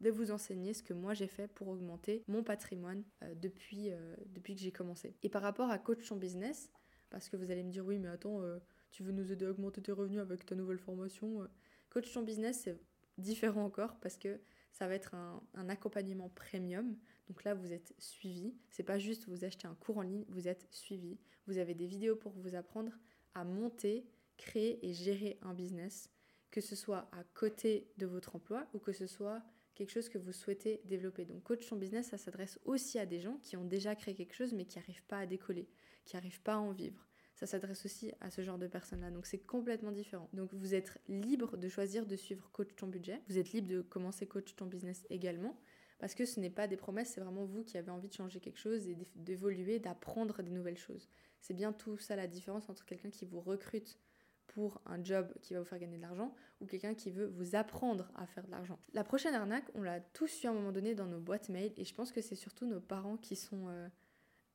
de 0.00 0.10
vous 0.10 0.32
enseigner 0.32 0.74
ce 0.74 0.82
que 0.82 0.94
moi 0.94 1.14
j'ai 1.14 1.28
fait 1.28 1.46
pour 1.46 1.68
augmenter 1.68 2.24
mon 2.26 2.42
patrimoine 2.42 3.04
euh, 3.22 3.34
depuis, 3.36 3.92
euh, 3.92 4.16
depuis 4.26 4.56
que 4.56 4.60
j'ai 4.60 4.72
commencé. 4.72 5.14
Et 5.22 5.28
par 5.28 5.42
rapport 5.42 5.70
à 5.70 5.78
coach 5.78 6.10
en 6.10 6.16
business, 6.16 6.70
parce 7.08 7.28
que 7.28 7.36
vous 7.36 7.52
allez 7.52 7.62
me 7.62 7.70
dire 7.70 7.86
oui 7.86 7.98
mais 7.98 8.08
attends, 8.08 8.42
euh, 8.42 8.58
tu 8.90 9.04
veux 9.04 9.12
nous 9.12 9.30
aider 9.30 9.44
à 9.44 9.50
augmenter 9.50 9.80
tes 9.80 9.92
revenus 9.92 10.20
avec 10.20 10.44
ta 10.44 10.56
nouvelle 10.56 10.78
formation. 10.78 11.46
Coach 11.90 12.16
en 12.16 12.22
business 12.22 12.62
c'est 12.64 12.80
différent 13.16 13.64
encore 13.64 13.96
parce 14.00 14.16
que 14.16 14.40
ça 14.72 14.88
va 14.88 14.94
être 14.94 15.14
un, 15.14 15.68
accompagnement 15.68 16.30
premium. 16.30 16.96
Donc 17.32 17.44
là, 17.44 17.54
vous 17.54 17.72
êtes 17.72 17.94
suivi. 17.96 18.52
C'est 18.68 18.82
pas 18.82 18.98
juste 18.98 19.26
vous 19.26 19.46
achetez 19.46 19.66
un 19.66 19.74
cours 19.74 19.96
en 19.96 20.02
ligne, 20.02 20.26
vous 20.28 20.48
êtes 20.48 20.66
suivi. 20.70 21.16
Vous 21.46 21.56
avez 21.56 21.72
des 21.72 21.86
vidéos 21.86 22.14
pour 22.14 22.32
vous 22.32 22.54
apprendre 22.54 22.92
à 23.32 23.42
monter, 23.42 24.04
créer 24.36 24.86
et 24.86 24.92
gérer 24.92 25.38
un 25.40 25.54
business, 25.54 26.10
que 26.50 26.60
ce 26.60 26.76
soit 26.76 27.08
à 27.10 27.24
côté 27.32 27.90
de 27.96 28.04
votre 28.04 28.36
emploi 28.36 28.66
ou 28.74 28.78
que 28.78 28.92
ce 28.92 29.06
soit 29.06 29.42
quelque 29.74 29.88
chose 29.88 30.10
que 30.10 30.18
vous 30.18 30.34
souhaitez 30.34 30.82
développer. 30.84 31.24
Donc 31.24 31.42
coach 31.42 31.72
en 31.72 31.76
business, 31.76 32.08
ça 32.08 32.18
s'adresse 32.18 32.60
aussi 32.66 32.98
à 32.98 33.06
des 33.06 33.22
gens 33.22 33.38
qui 33.38 33.56
ont 33.56 33.64
déjà 33.64 33.94
créé 33.94 34.14
quelque 34.14 34.34
chose 34.34 34.52
mais 34.52 34.66
qui 34.66 34.76
n'arrivent 34.76 35.06
pas 35.06 35.20
à 35.20 35.24
décoller, 35.24 35.70
qui 36.04 36.16
n'arrivent 36.16 36.42
pas 36.42 36.56
à 36.56 36.58
en 36.58 36.72
vivre. 36.72 37.08
Ça 37.34 37.46
s'adresse 37.46 37.86
aussi 37.86 38.12
à 38.20 38.30
ce 38.30 38.42
genre 38.42 38.58
de 38.58 38.66
personnes-là. 38.66 39.10
Donc 39.10 39.24
c'est 39.24 39.38
complètement 39.38 39.90
différent. 39.90 40.28
Donc 40.34 40.52
vous 40.52 40.74
êtes 40.74 41.00
libre 41.08 41.56
de 41.56 41.68
choisir 41.70 42.04
de 42.04 42.14
suivre 42.14 42.50
coach 42.52 42.76
ton 42.76 42.88
budget. 42.88 43.22
Vous 43.30 43.38
êtes 43.38 43.52
libre 43.52 43.68
de 43.68 43.80
commencer 43.80 44.26
coach 44.26 44.54
ton 44.54 44.66
business 44.66 45.06
également. 45.08 45.58
Parce 46.02 46.16
que 46.16 46.26
ce 46.26 46.40
n'est 46.40 46.50
pas 46.50 46.66
des 46.66 46.76
promesses, 46.76 47.10
c'est 47.10 47.20
vraiment 47.20 47.44
vous 47.44 47.62
qui 47.62 47.78
avez 47.78 47.92
envie 47.92 48.08
de 48.08 48.12
changer 48.12 48.40
quelque 48.40 48.58
chose 48.58 48.88
et 48.88 48.98
d'évoluer, 49.14 49.78
d'apprendre 49.78 50.42
des 50.42 50.50
nouvelles 50.50 50.76
choses. 50.76 51.08
C'est 51.40 51.54
bien 51.54 51.72
tout 51.72 51.96
ça 51.96 52.16
la 52.16 52.26
différence 52.26 52.68
entre 52.68 52.84
quelqu'un 52.84 53.08
qui 53.08 53.24
vous 53.24 53.40
recrute 53.40 54.00
pour 54.48 54.80
un 54.84 55.04
job 55.04 55.32
qui 55.42 55.54
va 55.54 55.60
vous 55.60 55.64
faire 55.64 55.78
gagner 55.78 55.98
de 55.98 56.02
l'argent 56.02 56.34
ou 56.60 56.66
quelqu'un 56.66 56.94
qui 56.94 57.12
veut 57.12 57.26
vous 57.26 57.54
apprendre 57.54 58.10
à 58.16 58.26
faire 58.26 58.44
de 58.44 58.50
l'argent. 58.50 58.80
La 58.94 59.04
prochaine 59.04 59.36
arnaque, 59.36 59.70
on 59.74 59.82
l'a 59.82 60.00
tous 60.00 60.42
eu 60.42 60.48
à 60.48 60.50
un 60.50 60.54
moment 60.54 60.72
donné 60.72 60.96
dans 60.96 61.06
nos 61.06 61.20
boîtes 61.20 61.50
mail 61.50 61.72
et 61.76 61.84
je 61.84 61.94
pense 61.94 62.10
que 62.10 62.20
c'est 62.20 62.34
surtout 62.34 62.66
nos 62.66 62.80
parents 62.80 63.16
qui 63.16 63.36
sont 63.36 63.68
euh, 63.68 63.86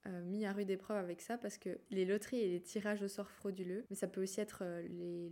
euh, 0.06 0.24
mis 0.24 0.46
à 0.46 0.54
rude 0.54 0.70
épreuve 0.70 0.98
avec 0.98 1.22
ça 1.22 1.38
parce 1.38 1.58
que 1.58 1.80
les 1.89 2.06
loteries 2.06 2.39
et 2.39 2.50
les 2.50 2.62
tirages 2.62 3.01
au 3.01 3.08
sort 3.08 3.30
frauduleux, 3.30 3.86
mais 3.89 3.96
ça 3.96 4.08
peut 4.08 4.22
aussi 4.22 4.39
être 4.39 4.60
euh, 4.62 4.88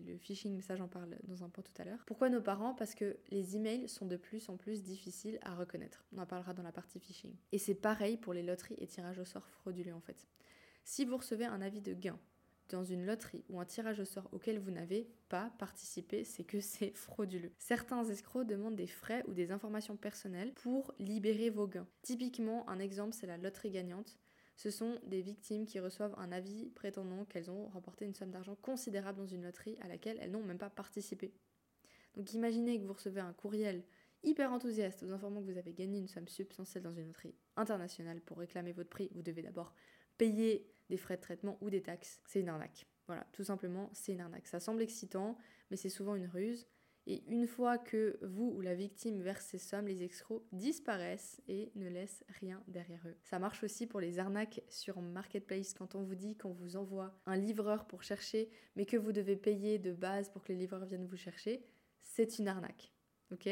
le 0.05 0.17
phishing, 0.17 0.62
ça 0.62 0.75
j'en 0.75 0.88
parle 0.88 1.17
dans 1.24 1.43
un 1.43 1.50
point 1.50 1.63
tout 1.63 1.81
à 1.81 1.86
l'heure. 1.86 2.03
Pourquoi 2.05 2.29
nos 2.29 2.41
parents? 2.41 2.74
Parce 2.74 2.95
que 2.95 3.17
les 3.29 3.55
emails 3.55 3.88
sont 3.88 4.05
de 4.05 4.17
plus 4.17 4.50
en 4.50 4.57
plus 4.57 4.84
difficiles 4.84 5.39
à 5.41 5.55
reconnaître. 5.55 6.05
On 6.13 6.19
en 6.19 6.25
parlera 6.25 6.53
dans 6.53 6.63
la 6.63 6.72
partie 6.72 7.00
phishing. 7.00 7.34
Et 7.51 7.57
c'est 7.57 7.75
pareil 7.75 8.17
pour 8.17 8.34
les 8.34 8.43
loteries 8.43 8.75
et 8.77 8.88
tirages 8.88 9.19
au 9.19 9.25
sort 9.25 9.48
frauduleux 9.48 9.93
en 9.93 10.01
fait. 10.01 10.27
Si 10.84 11.05
vous 11.05 11.17
recevez 11.17 11.45
un 11.45 11.62
avis 11.62 11.81
de 11.81 11.93
gain 11.93 12.19
dans 12.69 12.84
une 12.84 13.05
loterie 13.05 13.43
ou 13.50 13.60
un 13.60 13.65
tirage 13.65 14.00
au 14.00 14.05
sort 14.05 14.29
auquel 14.31 14.60
vous 14.60 14.72
n'avez 14.72 15.07
pas 15.29 15.51
participé, 15.57 16.24
c'est 16.24 16.43
que 16.43 16.60
c'est 16.60 16.91
frauduleux. 16.95 17.51
Certains 17.57 18.03
escrocs 18.05 18.48
demandent 18.48 18.75
des 18.75 18.88
frais 18.88 19.24
ou 19.27 19.34
des 19.34 19.51
informations 19.51 19.98
personnelles 19.98 20.53
pour 20.55 20.93
libérer 21.00 21.50
vos 21.50 21.67
gains. 21.67 21.88
Typiquement, 22.01 22.67
un 22.69 22.79
exemple, 22.79 23.13
c'est 23.13 23.27
la 23.27 23.38
loterie 23.38 23.72
gagnante. 23.72 24.17
Ce 24.55 24.71
sont 24.71 25.00
des 25.03 25.21
victimes 25.21 25.65
qui 25.65 25.79
reçoivent 25.79 26.15
un 26.17 26.31
avis 26.31 26.69
prétendant 26.69 27.25
qu'elles 27.25 27.51
ont 27.51 27.67
remporté 27.67 28.05
une 28.05 28.13
somme 28.13 28.31
d'argent 28.31 28.55
considérable 28.55 29.17
dans 29.17 29.27
une 29.27 29.43
loterie 29.43 29.77
à 29.81 29.88
laquelle 29.88 30.17
elles 30.21 30.31
n'ont 30.31 30.43
même 30.43 30.57
pas 30.57 30.69
participé. 30.69 31.33
Donc 32.15 32.33
imaginez 32.33 32.79
que 32.79 32.85
vous 32.85 32.93
recevez 32.93 33.19
un 33.19 33.33
courriel 33.33 33.83
hyper 34.24 34.51
enthousiaste 34.51 35.03
vous 35.03 35.12
informant 35.12 35.41
que 35.41 35.51
vous 35.51 35.57
avez 35.57 35.74
gagné 35.74 36.00
une 36.00 36.07
somme 36.07 36.27
substantielle 36.27 36.83
dans 36.83 36.93
une 36.93 37.07
loterie 37.07 37.35
internationale. 37.55 38.21
Pour 38.21 38.38
réclamer 38.38 38.71
votre 38.71 38.89
prix, 38.89 39.09
vous 39.13 39.21
devez 39.21 39.41
d'abord 39.41 39.74
payer 40.17 40.67
des 40.89 40.97
frais 40.97 41.17
de 41.17 41.21
traitement 41.21 41.57
ou 41.62 41.69
des 41.69 41.81
taxes. 41.81 42.21
C'est 42.25 42.39
une 42.39 42.50
arnaque. 42.50 42.88
Voilà, 43.07 43.25
tout 43.33 43.43
simplement, 43.43 43.89
c'est 43.93 44.13
une 44.13 44.21
arnaque. 44.21 44.47
Ça 44.47 44.59
semble 44.59 44.81
excitant, 44.81 45.38
mais 45.69 45.77
c'est 45.77 45.89
souvent 45.89 46.15
une 46.15 46.27
ruse. 46.27 46.67
Et 47.07 47.24
une 47.27 47.45
fois 47.45 47.77
que 47.77 48.17
vous 48.21 48.53
ou 48.55 48.62
la 48.62 48.74
victime 48.74 49.21
verse 49.21 49.45
ces 49.45 49.59
sommes, 49.59 49.88
les 49.88 50.03
escrocs 50.03 50.43
disparaissent 50.51 51.39
et 51.47 51.71
ne 51.75 51.88
laissent 51.88 52.24
rien 52.39 52.63
derrière 52.67 53.01
eux. 53.07 53.15
Ça 53.21 53.38
marche 53.38 53.63
aussi 53.63 53.85
pour 53.85 54.00
les 54.00 54.17
arnaques 54.17 54.62
sur 54.69 55.00
Marketplace 55.01 55.74
quand 55.74 55.93
on 55.93 56.03
vous 56.03 56.15
dit 56.15 56.35
qu'on 56.35 56.53
vous 56.53 56.77
envoie 56.77 57.15
un 57.27 57.38
livreur 57.38 57.85
pour 57.85 58.01
chercher, 58.01 58.50
mais 58.75 58.85
que 58.85 58.97
vous 58.97 59.12
devez 59.12 59.35
payer 59.35 59.77
de 59.77 59.93
base 59.93 60.29
pour 60.29 60.43
que 60.43 60.51
les 60.51 60.59
livreurs 60.59 60.85
viennent 60.85 61.05
vous 61.05 61.17
chercher. 61.17 61.63
C'est 62.01 62.39
une 62.39 62.47
arnaque. 62.47 62.91
Ok? 63.31 63.50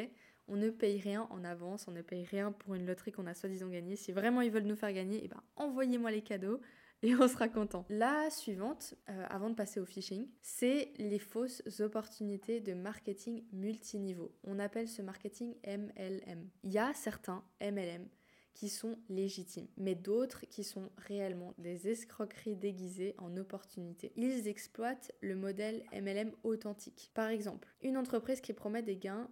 On 0.47 0.57
ne 0.57 0.69
paye 0.69 0.99
rien 0.99 1.27
en 1.29 1.43
avance, 1.43 1.87
on 1.87 1.91
ne 1.91 2.01
paye 2.01 2.25
rien 2.25 2.51
pour 2.51 2.75
une 2.75 2.85
loterie 2.85 3.11
qu'on 3.11 3.27
a 3.27 3.33
soi-disant 3.33 3.69
gagnée. 3.69 3.95
Si 3.95 4.11
vraiment 4.11 4.41
ils 4.41 4.51
veulent 4.51 4.63
nous 4.63 4.75
faire 4.75 4.91
gagner, 4.91 5.21
eh 5.23 5.27
ben, 5.27 5.41
envoyez-moi 5.55 6.11
les 6.11 6.21
cadeaux 6.21 6.59
et 7.07 7.15
on 7.15 7.27
sera 7.27 7.49
content. 7.49 7.85
La 7.89 8.29
suivante, 8.29 8.95
euh, 9.09 9.25
avant 9.29 9.49
de 9.49 9.55
passer 9.55 9.79
au 9.79 9.85
phishing, 9.85 10.29
c'est 10.41 10.93
les 10.97 11.19
fausses 11.19 11.61
opportunités 11.81 12.61
de 12.61 12.73
marketing 12.73 13.43
multiniveau. 13.51 14.33
On 14.45 14.57
appelle 14.57 14.87
ce 14.87 15.01
marketing 15.01 15.55
MLM. 15.67 16.49
Il 16.63 16.71
y 16.71 16.79
a 16.79 16.93
certains 16.93 17.43
MLM 17.61 18.07
qui 18.53 18.69
sont 18.69 18.97
légitimes, 19.09 19.67
mais 19.77 19.95
d'autres 19.95 20.45
qui 20.45 20.63
sont 20.63 20.91
réellement 20.97 21.53
des 21.57 21.89
escroqueries 21.89 22.55
déguisées 22.55 23.15
en 23.17 23.35
opportunités. 23.35 24.13
Ils 24.15 24.47
exploitent 24.47 25.11
le 25.21 25.35
modèle 25.35 25.83
MLM 25.91 26.31
authentique. 26.43 27.11
Par 27.13 27.29
exemple, 27.29 27.67
une 27.81 27.97
entreprise 27.97 28.41
qui 28.41 28.53
promet 28.53 28.83
des 28.83 28.95
gains 28.95 29.29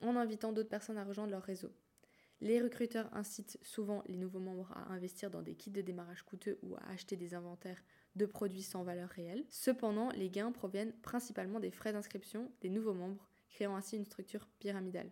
en 0.00 0.14
invitant 0.14 0.52
d'autres 0.52 0.68
personnes 0.68 0.98
à 0.98 1.04
rejoindre 1.04 1.32
leur 1.32 1.42
réseau. 1.42 1.72
Les 2.42 2.60
recruteurs 2.60 3.08
incitent 3.14 3.58
souvent 3.62 4.02
les 4.06 4.16
nouveaux 4.16 4.40
membres 4.40 4.72
à 4.74 4.92
investir 4.92 5.30
dans 5.30 5.42
des 5.42 5.54
kits 5.54 5.70
de 5.70 5.82
démarrage 5.82 6.22
coûteux 6.22 6.58
ou 6.62 6.74
à 6.76 6.88
acheter 6.90 7.16
des 7.16 7.34
inventaires 7.34 7.82
de 8.16 8.24
produits 8.24 8.62
sans 8.62 8.82
valeur 8.82 9.10
réelle. 9.10 9.44
Cependant, 9.50 10.08
les 10.10 10.30
gains 10.30 10.50
proviennent 10.50 10.92
principalement 11.02 11.60
des 11.60 11.70
frais 11.70 11.92
d'inscription 11.92 12.50
des 12.62 12.70
nouveaux 12.70 12.94
membres, 12.94 13.28
créant 13.50 13.76
ainsi 13.76 13.96
une 13.96 14.06
structure 14.06 14.48
pyramidale. 14.58 15.10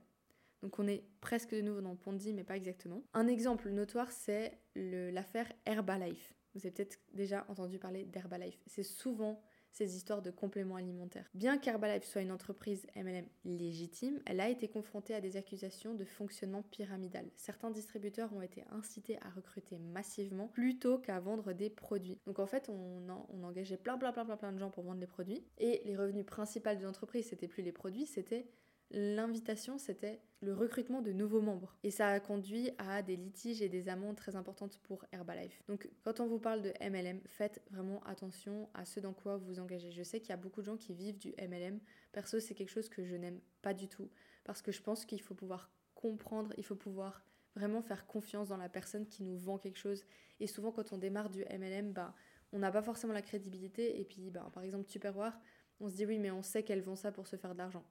Donc 0.63 0.79
on 0.79 0.89
est 0.89 1.05
presque 1.21 1.55
de 1.55 1.61
nouveau 1.61 1.83
dans 1.83 1.97
Ponzi, 1.97 2.33
mais 2.33 2.45
pas 2.45 2.57
exactement. 2.57 3.03
Un 3.13 3.29
exemple 3.29 3.71
notoire, 3.71 4.11
c'est 4.11 4.59
l'affaire 4.75 5.53
Herbalife. 5.67 6.35
Vous 6.55 6.61
avez 6.61 6.71
peut-être 6.71 6.99
déjà 7.13 7.45
entendu 7.49 7.79
parler 7.79 8.05
d'Herbalife. 8.05 8.59
C'est 8.67 8.83
souvent 8.83 9.41
ces 9.73 9.97
histoires 9.97 10.23
de 10.23 10.31
compléments 10.31 10.77
alimentaires. 10.77 11.29
Bien 11.35 11.59
qu'Herbalife 11.59 12.05
soit 12.05 12.23
une 12.23 12.33
entreprise 12.33 12.87
MLM 12.97 13.27
légitime, 13.45 14.21
elle 14.27 14.41
a 14.41 14.49
été 14.49 14.69
confrontée 14.69 15.15
à 15.15 15.21
des 15.21 15.37
accusations 15.37 15.95
de 15.95 16.05
fonctionnement 16.05 16.63
pyramidal. 16.63 17.27
Certains 17.37 17.71
distributeurs 17.71 18.33
ont 18.35 18.43
été 18.43 18.65
incités 18.71 19.19
à 19.23 19.31
recruter 19.31 19.79
massivement 19.79 20.49
plutôt 20.49 20.99
qu'à 20.99 21.21
vendre 21.21 21.53
des 21.53 21.71
produits. 21.71 22.19
Donc 22.27 22.39
en 22.39 22.47
fait, 22.47 22.69
on, 22.69 23.09
engageait 23.43 23.77
plein, 23.77 23.99
plein, 23.99 24.13
plein, 24.13 24.25
plein, 24.25 24.37
plein 24.37 24.53
de 24.53 24.59
gens 24.59 24.71
pour 24.71 24.85
vendre 24.85 25.01
les 25.01 25.07
produits. 25.07 25.45
Et 25.59 25.83
les 25.85 25.97
revenus 25.97 26.27
principaux 26.27 26.75
de 26.75 26.83
l'entreprise, 26.83 27.29
c'était 27.29 27.49
plus 27.49 27.63
les 27.63 27.73
produits, 27.73 28.07
c'était 28.07 28.47
l'invitation, 28.91 29.79
c'était 29.79 30.21
le 30.41 30.55
recrutement 30.55 31.03
de 31.03 31.13
nouveaux 31.13 31.41
membres. 31.41 31.77
Et 31.83 31.91
ça 31.91 32.09
a 32.09 32.21
conduit 32.21 32.71
à 32.79 33.03
des 33.03 33.17
litiges 33.17 33.61
et 33.61 33.69
des 33.69 33.89
amendes 33.89 34.17
très 34.17 34.37
importantes 34.37 34.79
pour 34.85 35.05
Herbalife. 35.13 35.63
Donc 35.67 35.91
quand 36.05 36.21
on 36.21 36.27
vous 36.27 36.39
parle 36.39 36.63
de 36.63 36.73
MLM, 36.81 37.21
faites 37.27 37.63
vraiment 37.71 38.03
attention 38.05 38.69
à 38.75 38.85
ce 38.85 39.01
dans 39.01 39.13
quoi 39.13 39.37
vous 39.37 39.47
vous 39.47 39.61
engagez. 39.61 39.91
Je 39.91 40.03
sais 40.03 40.21
qu'il 40.21 40.31
y 40.31 40.33
a 40.33 40.37
beaucoup 40.37 40.61
de 40.61 40.67
gens 40.67 40.77
qui 40.77 40.95
vivent 40.95 41.19
du 41.19 41.35
MLM. 41.39 41.81
Perso, 42.13 42.41
c'est 42.41 42.55
quelque 42.55 42.71
chose 42.71 42.89
que 42.89 43.05
je 43.05 43.17
n'aime 43.17 43.41
pas 43.63 43.75
du 43.75 43.89
tout. 43.89 44.09
Parce 44.45 44.63
que 44.63 44.73
je 44.73 44.81
pense 44.81 45.05
qu'il 45.05 45.21
faut 45.21 45.35
pouvoir 45.35 45.71
comprendre, 45.95 46.55
il 46.57 46.65
faut 46.65 46.77
pouvoir 46.77 47.25
vraiment 47.57 47.83
faire 47.83 48.07
confiance 48.07 48.49
dans 48.49 48.57
la 48.57 48.69
personne 48.69 49.07
qui 49.07 49.25
nous 49.25 49.37
vend 49.37 49.59
quelque 49.59 49.79
chose. 49.79 50.05
Et 50.39 50.47
souvent 50.47 50.71
quand 50.71 50.93
on 50.93 50.99
démarre 50.99 51.31
du 51.31 51.45
MLM, 51.45 51.93
bah, 51.93 52.15
on 52.53 52.61
n'a 52.61 52.71
pas 52.71 52.83
forcément 52.83 53.13
la 53.13 53.23
crédibilité. 53.23 54.01
Et 54.01 54.05
puis 54.05 54.31
bah, 54.31 54.49
par 54.55 54.63
exemple 54.63 54.87
Tupperware, 54.87 55.39
on 55.81 55.89
se 55.89 55.97
dit 55.97 56.07
oui 56.07 56.19
mais 56.19 56.31
on 56.31 56.43
sait 56.43 56.63
qu'elle 56.63 56.81
vend 56.81 56.97
ça 56.97 57.11
pour 57.11 57.27
se 57.27 57.37
faire 57.37 57.53
de 57.53 57.59
l'argent. 57.59 57.85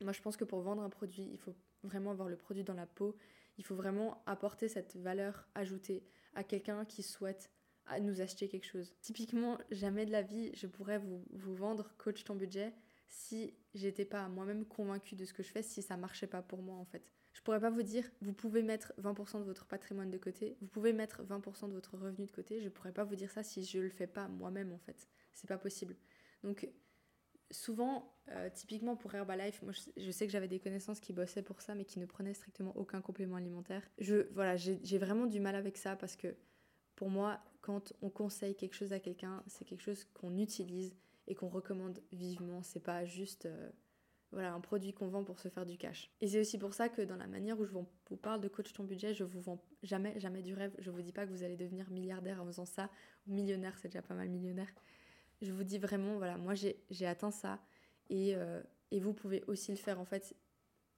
Moi, 0.00 0.12
je 0.12 0.22
pense 0.22 0.36
que 0.36 0.44
pour 0.44 0.60
vendre 0.60 0.82
un 0.82 0.90
produit, 0.90 1.28
il 1.30 1.38
faut 1.38 1.54
vraiment 1.82 2.10
avoir 2.10 2.28
le 2.28 2.36
produit 2.36 2.64
dans 2.64 2.74
la 2.74 2.86
peau. 2.86 3.16
Il 3.58 3.64
faut 3.64 3.74
vraiment 3.74 4.22
apporter 4.26 4.68
cette 4.68 4.96
valeur 4.96 5.46
ajoutée 5.54 6.04
à 6.34 6.44
quelqu'un 6.44 6.84
qui 6.84 7.02
souhaite 7.02 7.50
nous 7.98 8.20
acheter 8.20 8.48
quelque 8.48 8.66
chose. 8.66 8.94
Typiquement, 9.00 9.58
jamais 9.70 10.06
de 10.06 10.12
la 10.12 10.22
vie, 10.22 10.50
je 10.54 10.66
pourrais 10.66 10.98
vous, 10.98 11.24
vous 11.32 11.54
vendre 11.54 11.92
coach 11.98 12.24
ton 12.24 12.36
budget 12.36 12.72
si 13.08 13.52
j'étais 13.74 14.04
pas 14.04 14.28
moi-même 14.28 14.64
convaincue 14.64 15.16
de 15.16 15.24
ce 15.24 15.32
que 15.32 15.42
je 15.42 15.50
fais, 15.50 15.62
si 15.62 15.82
ça 15.82 15.96
marchait 15.96 16.28
pas 16.28 16.42
pour 16.42 16.62
moi 16.62 16.76
en 16.76 16.84
fait. 16.84 17.12
Je 17.32 17.42
pourrais 17.42 17.60
pas 17.60 17.70
vous 17.70 17.82
dire, 17.82 18.08
vous 18.20 18.32
pouvez 18.32 18.62
mettre 18.62 18.92
20% 19.00 19.40
de 19.40 19.44
votre 19.44 19.66
patrimoine 19.66 20.10
de 20.10 20.18
côté, 20.18 20.56
vous 20.60 20.68
pouvez 20.68 20.92
mettre 20.92 21.22
20% 21.24 21.68
de 21.68 21.74
votre 21.74 21.96
revenu 21.96 22.26
de 22.26 22.30
côté. 22.30 22.60
Je 22.60 22.68
pourrais 22.68 22.92
pas 22.92 23.04
vous 23.04 23.16
dire 23.16 23.30
ça 23.30 23.42
si 23.42 23.64
je 23.64 23.78
le 23.78 23.90
fais 23.90 24.06
pas 24.06 24.28
moi-même 24.28 24.72
en 24.72 24.78
fait. 24.78 25.08
C'est 25.32 25.48
pas 25.48 25.58
possible. 25.58 25.96
Donc 26.44 26.68
souvent, 27.50 28.14
euh, 28.30 28.48
typiquement 28.52 28.96
pour 28.96 29.14
Herbalife, 29.14 29.62
moi 29.62 29.72
je, 29.96 30.10
sais 30.10 30.26
que 30.26 30.32
j'avais 30.32 30.48
des 30.48 30.60
connaissances 30.60 31.00
qui 31.00 31.12
bossaient 31.12 31.42
pour 31.42 31.60
ça, 31.60 31.74
mais 31.74 31.84
qui 31.84 31.98
ne 31.98 32.06
prenaient 32.06 32.34
strictement 32.34 32.76
aucun 32.76 33.00
complément 33.00 33.36
alimentaire. 33.36 33.82
Je, 33.98 34.28
voilà, 34.32 34.56
j'ai 34.56 34.98
vraiment 34.98 35.26
du 35.26 35.40
mal 35.40 35.54
avec 35.54 35.76
ça 35.76 35.96
parce 35.96 36.16
que 36.16 36.34
pour 36.96 37.10
moi, 37.10 37.40
quand 37.60 37.92
on 38.02 38.10
conseille 38.10 38.54
quelque 38.54 38.74
chose 38.74 38.92
à 38.92 39.00
quelqu'un, 39.00 39.42
c'est 39.46 39.64
quelque 39.64 39.82
chose 39.82 40.04
qu'on 40.14 40.36
utilise 40.36 40.96
et 41.26 41.34
qu'on 41.34 41.48
recommande 41.48 42.00
vivement. 42.12 42.62
C'est 42.62 42.82
pas 42.82 43.04
juste 43.04 43.46
euh, 43.46 43.70
voilà, 44.32 44.52
un 44.52 44.60
produit 44.60 44.92
qu'on 44.92 45.08
vend 45.08 45.24
pour 45.24 45.40
se 45.40 45.48
faire 45.48 45.66
du 45.66 45.76
cash. 45.76 46.10
Et 46.20 46.28
c'est 46.28 46.40
aussi 46.40 46.58
pour 46.58 46.74
ça 46.74 46.88
que 46.88 47.02
dans 47.02 47.16
la 47.16 47.26
manière 47.26 47.58
où 47.58 47.64
je 47.64 47.72
vous 47.72 48.16
parle 48.16 48.40
de 48.40 48.48
coach 48.48 48.72
ton 48.72 48.84
budget, 48.84 49.14
je 49.14 49.24
vous 49.24 49.40
vends 49.40 49.62
jamais, 49.82 50.18
jamais 50.20 50.42
du 50.42 50.54
rêve. 50.54 50.74
Je 50.78 50.90
vous 50.90 51.02
dis 51.02 51.12
pas 51.12 51.26
que 51.26 51.30
vous 51.30 51.42
allez 51.42 51.56
devenir 51.56 51.90
milliardaire 51.90 52.40
en 52.40 52.46
faisant 52.46 52.66
ça, 52.66 52.90
ou 53.26 53.32
millionnaire, 53.32 53.76
c'est 53.78 53.88
déjà 53.88 54.02
pas 54.02 54.14
mal 54.14 54.28
millionnaire. 54.28 54.72
Je 55.40 55.52
vous 55.52 55.64
dis 55.64 55.78
vraiment, 55.78 56.16
voilà, 56.16 56.36
moi 56.36 56.54
j'ai 56.54 57.06
atteint 57.06 57.30
ça, 57.30 57.60
et, 58.08 58.34
euh, 58.34 58.62
et 58.90 59.00
vous 59.00 59.14
pouvez 59.14 59.42
aussi 59.46 59.70
le 59.70 59.76
faire 59.76 59.98
en 60.00 60.04
fait 60.04 60.34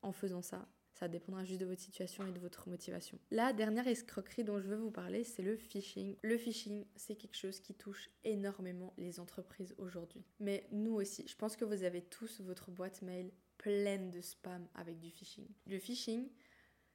en 0.03 0.13
faisant 0.13 0.43
ça. 0.43 0.69
Ça 0.93 1.09
dépendra 1.09 1.45
juste 1.45 1.61
de 1.61 1.67
votre 1.67 1.81
situation 1.81 2.27
et 2.27 2.33
de 2.33 2.39
votre 2.39 2.69
motivation. 2.69 3.19
La 3.31 3.53
dernière 3.53 3.89
escroquerie 3.89 4.45
dont 4.45 4.61
je 4.61 4.69
veux 4.69 4.77
vous 4.77 4.91
parler, 4.91 5.25
c'est 5.25 5.43
le 5.43 5.57
phishing. 5.57 6.17
Le 6.23 6.37
phishing, 6.37 6.85
c'est 6.97 7.17
quelque 7.17 7.37
chose 7.37 7.61
qui 7.61 7.75
touche 7.75 8.11
énormément 8.25 8.93
les 8.99 9.19
entreprises 9.19 9.75
aujourd'hui. 9.79 10.23
Mais 10.39 10.67
nous 10.71 10.95
aussi, 10.95 11.27
je 11.27 11.35
pense 11.35 11.57
que 11.57 11.65
vous 11.65 11.83
avez 11.83 12.03
tous 12.03 12.41
votre 12.43 12.71
boîte 12.71 13.03
mail 13.03 13.33
pleine 13.59 14.11
de 14.11 14.21
spam 14.21 14.69
avec 14.75 15.01
du 15.01 15.11
phishing. 15.11 15.49
Le 15.67 15.79
phishing, 15.79 16.29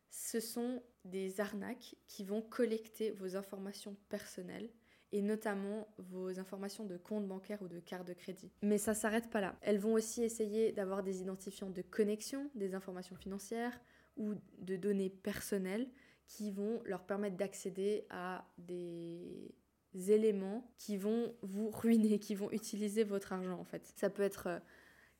ce 0.09 0.39
sont 0.39 0.81
des 1.03 1.39
arnaques 1.39 1.95
qui 2.07 2.23
vont 2.23 2.41
collecter 2.41 3.11
vos 3.11 3.35
informations 3.35 3.97
personnelles 4.09 4.69
et 5.11 5.21
notamment 5.21 5.87
vos 5.97 6.39
informations 6.39 6.85
de 6.85 6.97
compte 6.97 7.27
bancaire 7.27 7.61
ou 7.61 7.67
de 7.67 7.79
carte 7.79 8.07
de 8.07 8.13
crédit. 8.13 8.51
Mais 8.61 8.77
ça 8.77 8.93
s'arrête 8.93 9.29
pas 9.29 9.41
là. 9.41 9.55
Elles 9.61 9.79
vont 9.79 9.93
aussi 9.93 10.23
essayer 10.23 10.71
d'avoir 10.71 11.03
des 11.03 11.21
identifiants 11.21 11.69
de 11.69 11.81
connexion, 11.81 12.49
des 12.55 12.75
informations 12.75 13.15
financières 13.15 13.79
ou 14.17 14.33
de 14.59 14.75
données 14.75 15.09
personnelles 15.09 15.89
qui 16.27 16.51
vont 16.51 16.81
leur 16.85 17.05
permettre 17.05 17.37
d'accéder 17.37 18.05
à 18.09 18.45
des 18.57 19.53
éléments 19.93 20.69
qui 20.77 20.97
vont 20.97 21.33
vous 21.41 21.69
ruiner, 21.69 22.19
qui 22.19 22.35
vont 22.35 22.51
utiliser 22.51 23.03
votre 23.03 23.33
argent 23.33 23.57
en 23.59 23.63
fait. 23.63 23.93
Ça 23.95 24.09
peut 24.09 24.23
être 24.23 24.47
euh, 24.47 24.59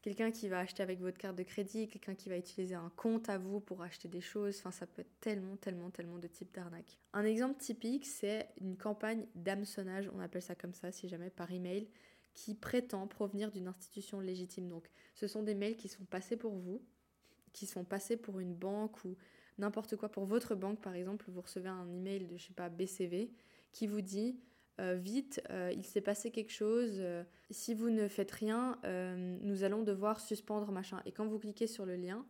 quelqu'un 0.08 0.32
qui 0.32 0.48
va 0.48 0.60
acheter 0.60 0.82
avec 0.82 1.02
votre 1.02 1.18
carte 1.18 1.36
de 1.36 1.44
crédit, 1.44 1.90
quelqu'un 1.90 2.16
qui 2.16 2.30
va 2.30 2.38
utiliser 2.38 2.76
un 2.76 2.90
compte 2.96 3.28
à 3.28 3.38
vous 3.38 3.60
pour 3.60 3.82
acheter 3.82 4.08
des 4.08 4.22
choses. 4.22 4.56
Enfin, 4.60 4.72
ça 4.72 4.88
peut 4.88 5.02
être 5.02 5.20
tellement, 5.20 5.58
tellement, 5.58 5.90
tellement 5.90 6.18
de 6.18 6.28
types 6.28 6.54
d'arnaques. 6.54 6.98
Un 7.12 7.26
exemple 7.26 7.60
typique, 7.60 8.06
c'est 8.06 8.48
une 8.62 8.78
campagne 8.78 9.26
d'hameçonnage, 9.36 10.10
on 10.16 10.22
appelle 10.22 10.42
ça 10.42 10.56
comme 10.56 10.74
ça 10.74 10.94
si 10.94 11.10
jamais, 11.10 11.30
par 11.30 11.52
email, 11.52 11.90
qui 12.34 12.56
prétend 12.56 13.06
provenir 13.06 13.52
d'une 13.52 13.68
institution 13.68 14.22
légitime. 14.22 14.70
Donc, 14.70 14.90
ce 15.14 15.28
sont 15.28 15.44
des 15.44 15.56
mails 15.56 15.76
qui 15.76 15.90
sont 15.90 16.06
passés 16.06 16.38
pour 16.38 16.56
vous, 16.56 16.82
qui 17.52 17.66
sont 17.66 17.84
passés 17.84 18.16
pour 18.16 18.40
une 18.40 18.56
banque 18.56 19.04
ou 19.04 19.18
n'importe 19.58 19.98
quoi. 19.98 20.08
Pour 20.08 20.24
votre 20.24 20.56
banque, 20.56 20.80
par 20.80 20.96
exemple, 20.96 21.26
vous 21.28 21.42
recevez 21.42 21.68
un 21.68 21.92
email 21.92 22.28
de, 22.28 22.38
je 22.38 22.48
sais 22.48 22.54
pas, 22.54 22.70
BCV 22.70 23.30
qui 23.74 23.88
vous 23.88 24.00
dit 24.00 24.40
euh, 24.80 24.96
vite, 24.96 25.42
euh, 25.50 25.72
il 25.76 25.84
s'est 25.84 26.02
passé 26.02 26.30
quelque 26.30 26.52
chose, 26.52 26.98
euh, 26.98 27.24
si 27.50 27.74
vous 27.74 27.90
ne 27.90 28.08
faites 28.08 28.32
rien, 28.32 28.80
nous 29.42 29.64
allons 29.64 29.84
devoir 29.84 30.20
suspendre 30.20 30.72
machin. 30.72 31.02
Et 31.06 31.12
quand 31.12 31.26
vous 31.26 31.40
cliquez 31.40 31.68
sur 31.68 31.86
le 31.86 31.96
lien, 31.96 32.26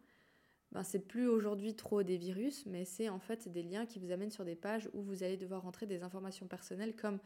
ben, 0.72 0.84
c'est 0.84 1.00
plus 1.00 1.28
aujourd'hui 1.28 1.76
trop 1.76 2.04
des 2.04 2.18
virus, 2.18 2.66
mais 2.66 2.86
c'est 2.86 3.10
en 3.10 3.20
fait 3.20 3.50
des 3.50 3.64
liens 3.64 3.86
qui 3.86 4.00
vous 4.00 4.12
amènent 4.12 4.32
sur 4.32 4.46
des 4.46 4.56
pages 4.56 4.90
où 4.94 5.02
vous 5.02 5.24
allez 5.24 5.38
devoir 5.38 5.64
rentrer 5.64 5.86
des 5.86 6.04
informations 6.04 6.48
personnelles 6.48 6.96
comme 6.96 7.20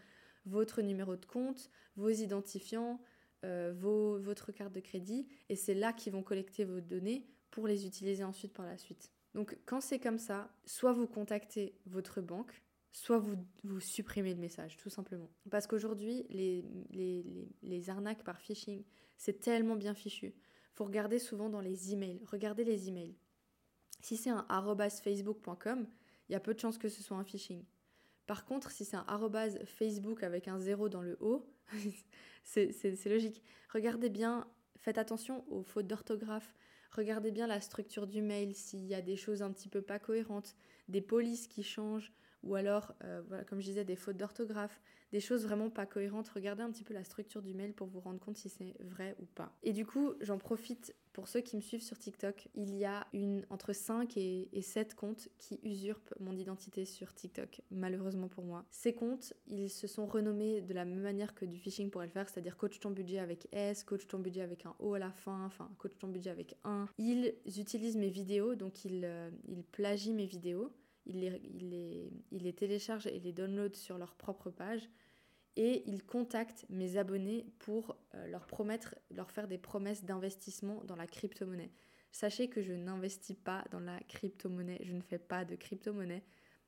votre 0.45 0.81
numéro 0.81 1.15
de 1.15 1.25
compte, 1.25 1.69
vos 1.95 2.09
identifiants, 2.09 2.99
vos, 3.43 4.19
votre 4.19 4.51
carte 4.51 4.73
de 4.73 4.79
crédit, 4.79 5.27
et 5.49 5.55
c'est 5.55 5.73
là 5.73 5.93
qu'ils 5.93 6.13
vont 6.13 6.23
collecter 6.23 6.63
vos 6.63 6.79
données 6.79 7.27
pour 7.49 7.67
les 7.67 7.85
utiliser 7.85 8.23
ensuite 8.23 8.53
par 8.53 8.65
la 8.65 8.77
suite. 8.77 9.11
Donc 9.33 9.57
quand 9.65 9.81
c'est 9.81 9.99
comme 9.99 10.19
ça, 10.19 10.51
soit 10.65 10.93
vous 10.93 11.07
contactez 11.07 11.75
votre 11.85 12.21
banque, 12.21 12.61
soit 12.91 13.19
vous, 13.19 13.35
vous 13.63 13.79
supprimez 13.79 14.33
le 14.33 14.39
message, 14.39 14.77
tout 14.77 14.89
simplement. 14.89 15.29
Parce 15.49 15.67
qu'aujourd'hui, 15.67 16.25
les, 16.29 16.65
les, 17.61 17.89
arnaques 17.89 18.23
par 18.23 18.39
phishing, 18.39 18.83
c'est 19.17 19.39
tellement 19.39 19.75
bien 19.75 19.93
fichu. 19.93 20.33
faut 20.73 20.85
regarder 20.85 21.19
souvent 21.19 21.49
dans 21.49 21.61
les 21.61 21.93
emails. 21.93 22.21
Regardez 22.25 22.63
les 22.63 22.89
emails. 22.89 23.15
Si 24.01 24.17
c'est 24.17 24.29
un 24.29 24.45
facebook.com, 24.89 25.87
il 26.27 26.33
y 26.33 26.35
a 26.35 26.39
peu 26.39 26.53
de 26.53 26.59
chances 26.59 26.77
que 26.77 26.89
ce 26.89 27.01
soit 27.03 27.17
un 27.17 27.23
phishing. 27.23 27.63
Par 28.25 28.45
contre, 28.45 28.71
si 28.71 28.85
c'est 28.85 28.97
un 28.97 29.05
Facebook 29.65 30.23
avec 30.23 30.47
un 30.47 30.59
zéro 30.59 30.89
dans 30.89 31.01
le 31.01 31.17
haut, 31.21 31.45
c'est 32.43 33.05
logique. 33.05 33.41
Regardez 33.69 34.09
bien, 34.09 34.47
faites 34.77 34.97
attention 34.97 35.45
aux 35.51 35.63
fautes 35.63 35.87
d'orthographe. 35.87 36.55
Regardez 36.91 37.31
bien 37.31 37.47
la 37.47 37.61
structure 37.61 38.05
du 38.05 38.21
mail, 38.21 38.53
s'il 38.53 38.85
y 38.85 38.93
a 38.93 39.01
des 39.01 39.15
choses 39.15 39.41
un 39.41 39.51
petit 39.51 39.69
peu 39.69 39.81
pas 39.81 39.99
cohérentes, 39.99 40.55
des 40.89 41.01
polices 41.01 41.47
qui 41.47 41.63
changent, 41.63 42.11
ou 42.43 42.55
alors, 42.55 42.93
euh, 43.03 43.21
voilà, 43.27 43.43
comme 43.43 43.59
je 43.59 43.65
disais, 43.65 43.85
des 43.85 43.95
fautes 43.95 44.17
d'orthographe, 44.17 44.81
des 45.11 45.19
choses 45.19 45.43
vraiment 45.43 45.69
pas 45.69 45.85
cohérentes. 45.85 46.29
Regardez 46.29 46.63
un 46.63 46.71
petit 46.71 46.83
peu 46.83 46.93
la 46.93 47.03
structure 47.03 47.41
du 47.41 47.53
mail 47.53 47.73
pour 47.73 47.87
vous 47.87 47.99
rendre 47.99 48.19
compte 48.19 48.37
si 48.37 48.49
c'est 48.49 48.75
vrai 48.81 49.15
ou 49.19 49.25
pas. 49.25 49.55
Et 49.63 49.73
du 49.73 49.85
coup, 49.85 50.13
j'en 50.21 50.37
profite 50.37 50.95
pour 51.13 51.27
ceux 51.27 51.41
qui 51.41 51.55
me 51.57 51.61
suivent 51.61 51.83
sur 51.83 51.97
TikTok. 51.97 52.47
Il 52.55 52.73
y 52.75 52.85
a 52.85 53.05
une, 53.13 53.45
entre 53.49 53.73
5 53.73 54.15
et, 54.15 54.49
7 54.61 54.95
comptes 54.95 55.27
qui 55.37 55.59
usurpent 55.63 56.13
mon 56.19 56.35
identité 56.37 56.85
sur 56.85 57.13
TikTok, 57.13 57.61
malheureusement 57.69 58.29
pour 58.29 58.45
moi. 58.45 58.65
Ces 58.69 58.93
comptes, 58.93 59.33
ils 59.47 59.69
se 59.69 59.87
sont 59.87 60.05
renommés 60.05 60.61
de 60.61 60.73
la 60.73 60.85
même 60.85 61.01
manière 61.01 61.35
que 61.35 61.45
du 61.45 61.57
phishing 61.57 61.89
pourrait 61.89 62.05
le 62.05 62.11
faire, 62.11 62.29
c'est-à-dire 62.29 62.57
coach 62.57 62.79
ton 62.79 62.91
budget 62.91 63.19
avec 63.19 63.47
S, 63.51 63.83
coach 63.83 64.07
ton 64.07 64.19
budget 64.19 64.41
avec 64.41 64.65
un 64.65 64.75
O 64.79 64.93
à 64.93 64.99
la 64.99 65.11
fin, 65.11 65.45
enfin 65.45 65.69
coach 65.77 65.97
ton 65.97 66.07
budget 66.07 66.29
avec 66.29 66.55
1. 66.63 66.87
Ils 66.97 67.33
utilisent 67.45 67.97
mes 67.97 68.09
vidéos, 68.09 68.55
donc 68.55 68.85
ils, 68.85 69.03
euh, 69.03 69.29
ils 69.47 69.63
plagient 69.63 70.13
mes 70.13 70.25
vidéos 70.25 70.71
ils 71.15 72.11
les, 72.31 72.53
téléchargent 72.53 73.07
et 73.07 73.19
les 73.19 73.31
downloadent 73.31 73.75
sur 73.75 73.97
leur 73.97 74.15
propre 74.15 74.49
page 74.49 74.89
et 75.55 75.83
ils 75.85 76.03
contactent 76.03 76.65
mes 76.69 76.97
abonnés 76.97 77.45
pour 77.59 77.97
euh, 78.15 78.27
leur 78.27 78.47
promettre, 78.47 78.95
leur 79.11 79.31
faire 79.31 79.47
des 79.47 79.57
promesses 79.57 80.05
d'investissement 80.05 80.83
dans 80.85 80.95
la 80.95 81.07
crypto-monnaie. 81.07 81.71
Sachez 82.11 82.49
que 82.49 82.61
je 82.61 82.73
n'investis 82.73 83.35
pas 83.35 83.65
dans 83.71 83.79
la 83.79 83.99
crypto-monnaie, 84.01 84.79
je 84.83 84.93
ne 84.93 85.01
fais 85.01 85.19
pas 85.19 85.45
de 85.45 85.55
crypto-monnaie 85.55 86.23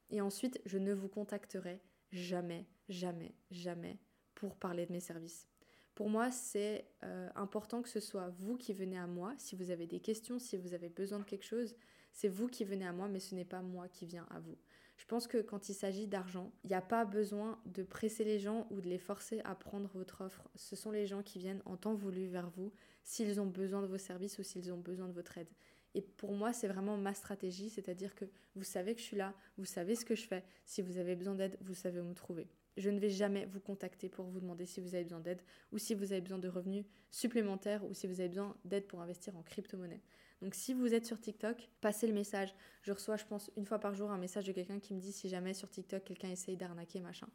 et 0.09 0.21
ensuite 0.21 0.61
je 0.65 0.77
ne 0.77 0.93
vous 0.93 1.09
contacterai 1.09 1.81
jamais, 2.11 2.65
jamais, 2.89 3.35
jamais 3.51 3.99
pour 4.35 4.55
parler 4.55 4.85
de 4.85 4.91
mes 4.91 4.99
services. 4.99 5.47
Pour 5.95 6.09
moi, 6.09 6.31
c'est 6.31 6.87
euh, 7.03 7.29
important 7.35 7.81
que 7.81 7.89
ce 7.89 7.99
soit 7.99 8.29
vous 8.39 8.57
qui 8.57 8.73
venez 8.73 8.97
à 8.97 9.05
moi 9.05 9.33
si 9.37 9.55
vous 9.55 9.69
avez 9.69 9.85
des 9.85 9.99
questions, 9.99 10.39
si 10.39 10.57
vous 10.57 10.73
avez 10.73 10.89
besoin 10.89 11.19
de 11.19 11.23
quelque 11.23 11.45
chose. 11.45 11.75
C'est 12.13 12.29
vous 12.29 12.47
qui 12.47 12.63
venez 12.63 12.87
à 12.87 12.93
moi, 12.93 13.09
mais 13.09 13.19
ce 13.19 13.35
n'est 13.35 13.43
pas 13.43 13.61
moi 13.61 13.89
qui 13.89 14.05
viens 14.05 14.27
à 14.29 14.39
vous. 14.39 14.57
Je 14.97 15.05
pense 15.05 15.27
que 15.27 15.39
quand 15.39 15.67
il 15.67 15.73
s'agit 15.73 16.07
d'argent, 16.07 16.53
il 16.63 16.69
n'y 16.69 16.75
a 16.75 16.81
pas 16.81 17.03
besoin 17.03 17.59
de 17.65 17.83
presser 17.83 18.23
les 18.23 18.39
gens 18.39 18.67
ou 18.69 18.79
de 18.79 18.87
les 18.87 18.99
forcer 18.99 19.41
à 19.43 19.55
prendre 19.55 19.89
votre 19.95 20.21
offre. 20.21 20.47
Ce 20.55 20.75
sont 20.75 20.91
les 20.91 21.07
gens 21.07 21.23
qui 21.23 21.39
viennent 21.39 21.61
en 21.65 21.75
temps 21.75 21.95
voulu 21.95 22.27
vers 22.27 22.49
vous 22.51 22.71
s'ils 23.03 23.41
ont 23.41 23.47
besoin 23.47 23.81
de 23.81 23.87
vos 23.87 23.97
services 23.97 24.37
ou 24.37 24.43
s'ils 24.43 24.71
ont 24.71 24.77
besoin 24.77 25.07
de 25.07 25.13
votre 25.13 25.37
aide. 25.37 25.49
Et 25.95 26.01
pour 26.01 26.33
moi, 26.33 26.53
c'est 26.53 26.67
vraiment 26.67 26.97
ma 26.97 27.13
stratégie, 27.13 27.69
c'est-à-dire 27.69 28.15
que 28.15 28.25
vous 28.55 28.63
savez 28.63 28.95
que 28.95 29.01
je 29.01 29.05
suis 29.05 29.17
là, 29.17 29.33
vous 29.57 29.65
savez 29.65 29.95
ce 29.95 30.05
que 30.05 30.15
je 30.15 30.25
fais. 30.25 30.43
Si 30.65 30.81
vous 30.81 30.97
avez 30.97 31.15
besoin 31.15 31.35
d'aide, 31.35 31.57
vous 31.61 31.75
savez 31.75 31.99
où 31.99 32.05
me 32.05 32.15
trouver. 32.15 32.47
Je 32.77 32.89
ne 32.89 32.99
vais 32.99 33.09
jamais 33.09 33.45
vous 33.45 33.59
contacter 33.59 34.09
pour 34.09 34.25
vous 34.25 34.39
demander 34.39 34.65
si 34.65 34.81
vous 34.81 34.95
avez 34.95 35.03
besoin 35.03 35.19
d'aide 35.19 35.41
ou 35.71 35.77
si 35.77 35.93
vous 35.93 36.11
avez 36.11 36.21
besoin 36.21 36.39
de 36.39 36.47
revenus 36.47 36.85
supplémentaires 37.11 37.83
ou 37.85 37.93
si 37.93 38.07
vous 38.07 38.19
avez 38.19 38.29
besoin 38.29 38.55
d'aide 38.65 38.87
pour 38.87 39.01
investir 39.01 39.37
en 39.37 39.43
crypto-monnaie. 39.43 40.01
Donc 40.43 40.55
si 40.55 40.73
vous 40.73 40.93
êtes 40.93 41.05
sur 41.05 41.21
TikTok, 41.21 41.69
passez 41.79 42.05
le 42.05 42.13
message. 42.13 42.53
Je 42.81 42.91
reçois, 42.91 43.15
je 43.15 43.23
pense, 43.23 43.49
une 43.55 43.65
fois 43.65 43.79
par 43.79 43.95
jour 43.95 44.11
un 44.11 44.17
message 44.17 44.45
de 44.45 44.51
quelqu'un 44.51 44.77
qui 44.77 44.93
me 44.93 44.99
dit 44.99 45.13
si 45.13 45.29
jamais 45.29 45.53
sur 45.53 45.69
TikTok 45.69 46.03
quelqu'un 46.03 46.29
essaye 46.29 46.57
d'arnaquer, 46.57 46.99
machin. 46.99 47.27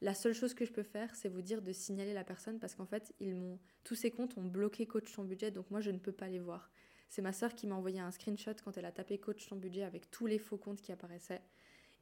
La 0.00 0.14
seule 0.14 0.34
chose 0.34 0.52
que 0.52 0.64
je 0.64 0.72
peux 0.72 0.82
faire, 0.82 1.14
c'est 1.14 1.28
vous 1.28 1.42
dire 1.42 1.62
de 1.62 1.70
signaler 1.70 2.12
la 2.12 2.24
personne 2.24 2.58
parce 2.58 2.74
qu'en 2.74 2.84
fait, 2.84 3.14
ils 3.20 3.36
m'ont 3.36 3.60
tous 3.84 3.94
ces 3.94 4.10
comptes 4.10 4.36
ont 4.36 4.42
bloqué 4.42 4.84
coach 4.84 5.12
ton 5.12 5.22
budget, 5.22 5.52
donc 5.52 5.70
moi 5.70 5.80
je 5.80 5.92
ne 5.92 5.98
peux 5.98 6.10
pas 6.10 6.28
les 6.28 6.40
voir. 6.40 6.72
C'est 7.08 7.22
ma 7.22 7.32
soeur 7.32 7.54
qui 7.54 7.68
m'a 7.68 7.76
envoyé 7.76 8.00
un 8.00 8.10
screenshot 8.10 8.54
quand 8.64 8.76
elle 8.76 8.84
a 8.84 8.90
tapé 8.90 9.18
coach 9.18 9.46
ton 9.46 9.54
budget 9.54 9.84
avec 9.84 10.10
tous 10.10 10.26
les 10.26 10.40
faux 10.40 10.58
comptes 10.58 10.82
qui 10.82 10.90
apparaissaient. 10.90 11.42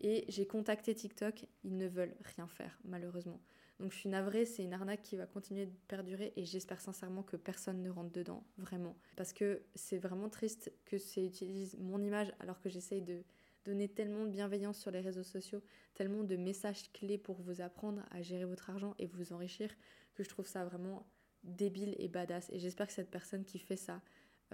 Et 0.01 0.25
j'ai 0.29 0.47
contacté 0.47 0.95
TikTok, 0.95 1.45
ils 1.63 1.77
ne 1.77 1.87
veulent 1.87 2.17
rien 2.37 2.49
faire, 2.49 2.81
malheureusement. 2.85 3.39
Donc 3.85 3.93
je 3.93 3.99
suis 3.99 4.09
navrée, 4.09 4.47
c'est 4.47 4.65
une 4.65 4.73
arnaque 4.73 5.03
qui 5.03 5.15
va 5.15 5.27
continuer 5.27 5.67
de 5.67 5.75
perdurer 5.89 6.33
et 6.37 6.47
j'espère 6.47 6.81
sincèrement 6.81 7.23
que 7.23 7.37
personne 7.37 7.83
ne 7.83 7.91
rentre 7.91 8.13
dedans, 8.13 8.43
vraiment. 8.57 8.97
Parce 9.15 9.35
que 9.35 9.61
c'est 9.75 9.99
vraiment 9.99 10.31
triste 10.31 10.73
que 10.87 10.97
ça 10.97 11.21
utilise 11.21 11.77
mon 11.79 12.03
image 12.03 12.33
alors 12.41 12.59
que 12.63 12.71
j'essaye 12.71 13.03
de 13.03 13.23
donner 13.67 13.91
tellement 13.91 14.25
de 14.25 14.31
bienveillance 14.31 14.79
sur 14.79 14.91
les 14.91 15.03
réseaux 15.03 15.23
sociaux, 15.23 15.63
tellement 15.93 16.25
de 16.25 16.35
messages 16.35 16.91
clés 16.95 17.19
pour 17.19 17.37
vous 17.43 17.61
apprendre 17.61 18.03
à 18.11 18.23
gérer 18.23 18.47
votre 18.47 18.71
argent 18.71 18.95
et 18.99 19.07
vous 19.07 19.35
enrichir, 19.35 19.69
que 20.15 20.25
je 20.25 20.31
trouve 20.31 20.47
ça 20.47 20.65
vraiment 20.65 21.07
débile 21.43 21.95
et 21.99 22.09
badass. 22.09 22.49
Et 22.55 22.59
j'espère 22.59 22.87
que 22.87 22.95
cette 22.95 23.11
personne 23.11 23.45
qui 23.45 23.59
fait 23.59 23.77
ça 23.77 24.01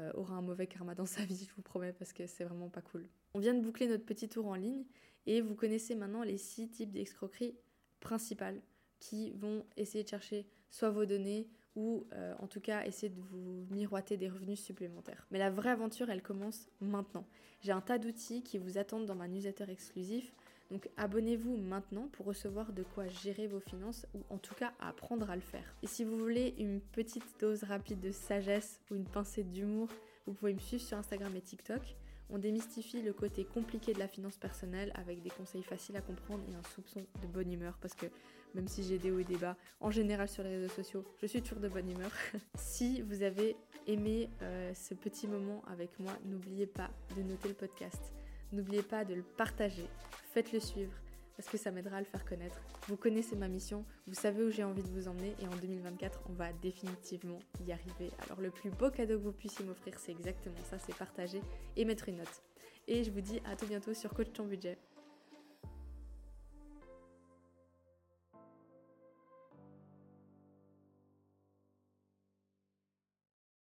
euh, 0.01 0.11
aura 0.15 0.35
un 0.35 0.43
mauvais 0.43 0.67
karma 0.67 0.97
dans 0.97 1.07
sa 1.07 1.25
vie, 1.25 1.47
je 1.49 1.55
vous 1.55 1.63
promets, 1.63 1.93
parce 1.93 2.13
que 2.13 2.27
c'est 2.27 2.43
vraiment 2.43 2.69
pas 2.69 2.83
cool. 2.83 3.09
On 3.35 3.39
vient 3.39 3.55
de 3.55 3.61
boucler 3.61 3.87
notre 3.87 4.05
petit 4.05 4.29
tour 4.29 4.49
en 4.49 4.57
ligne 4.57 4.87
et 5.27 5.41
vous 5.41 5.55
connaissez 5.55 5.95
maintenant 5.95 6.25
les 6.25 6.37
six 6.37 6.69
types 6.69 6.91
d'escroqueries 6.91 7.55
principales 8.01 8.61
qui 9.01 9.33
vont 9.33 9.65
essayer 9.77 10.05
de 10.05 10.09
chercher 10.09 10.47
soit 10.71 10.91
vos 10.91 11.07
données 11.07 11.49
ou 11.77 12.07
euh, 12.13 12.35
en 12.39 12.47
tout 12.47 12.61
cas 12.61 12.85
essayer 12.85 13.11
de 13.11 13.21
vous 13.21 13.67
miroiter 13.71 14.17
des 14.17 14.29
revenus 14.29 14.61
supplémentaires. 14.61 15.27
Mais 15.31 15.39
la 15.39 15.51
vraie 15.51 15.71
aventure, 15.71 16.11
elle 16.11 16.23
commence 16.23 16.69
maintenant. 16.81 17.25
J'ai 17.63 17.73
un 17.73 17.81
tas 17.81 17.99
d'outils 17.99 18.43
qui 18.43 18.59
vous 18.59 18.79
attendent 18.79 19.07
dans 19.07 19.15
ma 19.15 19.29
newsletter 19.29 19.71
exclusif. 19.71 20.35
Donc 20.71 20.89
abonnez-vous 20.97 21.57
maintenant 21.57 22.09
pour 22.13 22.27
recevoir 22.27 22.73
de 22.73 22.83
quoi 22.83 23.09
gérer 23.09 23.49
vos 23.49 23.61
finances 23.61 24.07
ou 24.15 24.21
en 24.31 24.39
tout 24.39 24.55
cas 24.55 24.73
apprendre 24.79 25.29
à 25.31 25.35
le 25.35 25.43
faire. 25.43 25.75
Et 25.83 25.87
si 25.87 26.05
vous 26.05 26.17
voulez 26.17 26.55
une 26.59 26.81
petite 26.81 27.41
dose 27.41 27.65
rapide 27.65 28.01
de 28.01 28.13
sagesse 28.13 28.81
ou 28.91 28.95
une 28.95 29.05
pincée 29.05 29.43
d'humour, 29.43 29.89
vous 30.27 30.35
pouvez 30.35 30.55
me 30.55 30.61
suivre 30.61 30.83
sur 30.83 30.97
Instagram 30.97 31.35
et 31.35 31.41
TikTok. 31.41 31.97
On 32.33 32.39
démystifie 32.39 33.03
le 33.03 33.13
côté 33.13 33.45
compliqué 33.45 33.93
de 33.93 33.99
la 33.99 34.09
finance 34.09 34.37
personnelle 34.37 34.93
avec 34.95 35.21
des 35.23 35.31
conseils 35.31 35.63
faciles 35.63 35.97
à 35.97 36.01
comprendre 36.01 36.45
et 36.51 36.55
un 36.55 36.63
soupçon 36.75 37.05
de 37.23 37.27
bonne 37.27 37.53
humeur 37.53 37.77
parce 37.81 37.95
que 37.95 38.07
même 38.55 38.69
si 38.69 38.83
j'ai 38.83 38.99
des 38.99 39.11
hauts 39.11 39.19
et 39.19 39.25
des 39.25 39.37
bas, 39.37 39.57
en 39.81 39.91
général 39.91 40.29
sur 40.29 40.43
les 40.43 40.51
réseaux 40.51 40.75
sociaux, 40.75 41.05
je 41.21 41.27
suis 41.27 41.43
toujours 41.43 41.61
de 41.61 41.69
bonne 41.69 41.91
humeur. 41.91 42.11
si 42.55 43.01
vous 43.03 43.23
avez 43.23 43.57
aimé 43.87 44.29
euh, 44.43 44.73
ce 44.75 44.95
petit 44.95 45.29
moment 45.29 45.63
avec 45.67 45.99
moi, 45.99 46.13
n'oubliez 46.25 46.67
pas 46.67 46.91
de 47.17 47.23
noter 47.23 47.49
le 47.49 47.55
podcast. 47.55 48.01
N'oubliez 48.53 48.83
pas 48.83 49.05
de 49.05 49.15
le 49.15 49.23
partager, 49.23 49.87
faites-le 50.33 50.59
suivre 50.61 50.93
parce 51.37 51.49
que 51.49 51.59
ça 51.59 51.71
m'aidera 51.71 51.97
à 51.97 52.01
le 52.01 52.07
faire 52.07 52.25
connaître. 52.25 52.61
Vous 52.89 52.97
connaissez 52.97 53.37
ma 53.37 53.49
mission, 53.49 53.85
vous 54.07 54.15
savez 54.15 54.43
où 54.45 54.51
j'ai 54.51 54.65
envie 54.65 54.83
de 54.83 54.91
vous 54.91 55.09
emmener 55.09 55.35
et 55.41 55.47
en 55.47 55.57
2024, 55.57 56.23
on 56.29 56.33
va 56.33 56.53
définitivement 56.53 57.39
y 57.67 57.73
arriver. 57.73 58.11
Alors 58.25 58.41
le 58.41 58.51
plus 58.51 58.71
beau 58.71 58.91
cadeau 58.91 59.19
que 59.19 59.25
vous 59.25 59.33
puissiez 59.33 59.65
m'offrir, 59.65 59.95
c'est 59.99 60.13
exactement 60.13 60.63
ça, 60.69 60.79
c'est 60.79 60.95
partager 60.97 61.41
et 61.77 61.85
mettre 61.85 62.09
une 62.09 62.17
note. 62.17 62.43
Et 62.89 63.05
je 63.05 63.11
vous 63.11 63.21
dis 63.21 63.41
à 63.45 63.57
tout 63.57 63.67
bientôt 63.67 63.95
sur 63.95 64.13
Coach 64.13 64.33
ton 64.33 64.45
budget. 64.45 64.79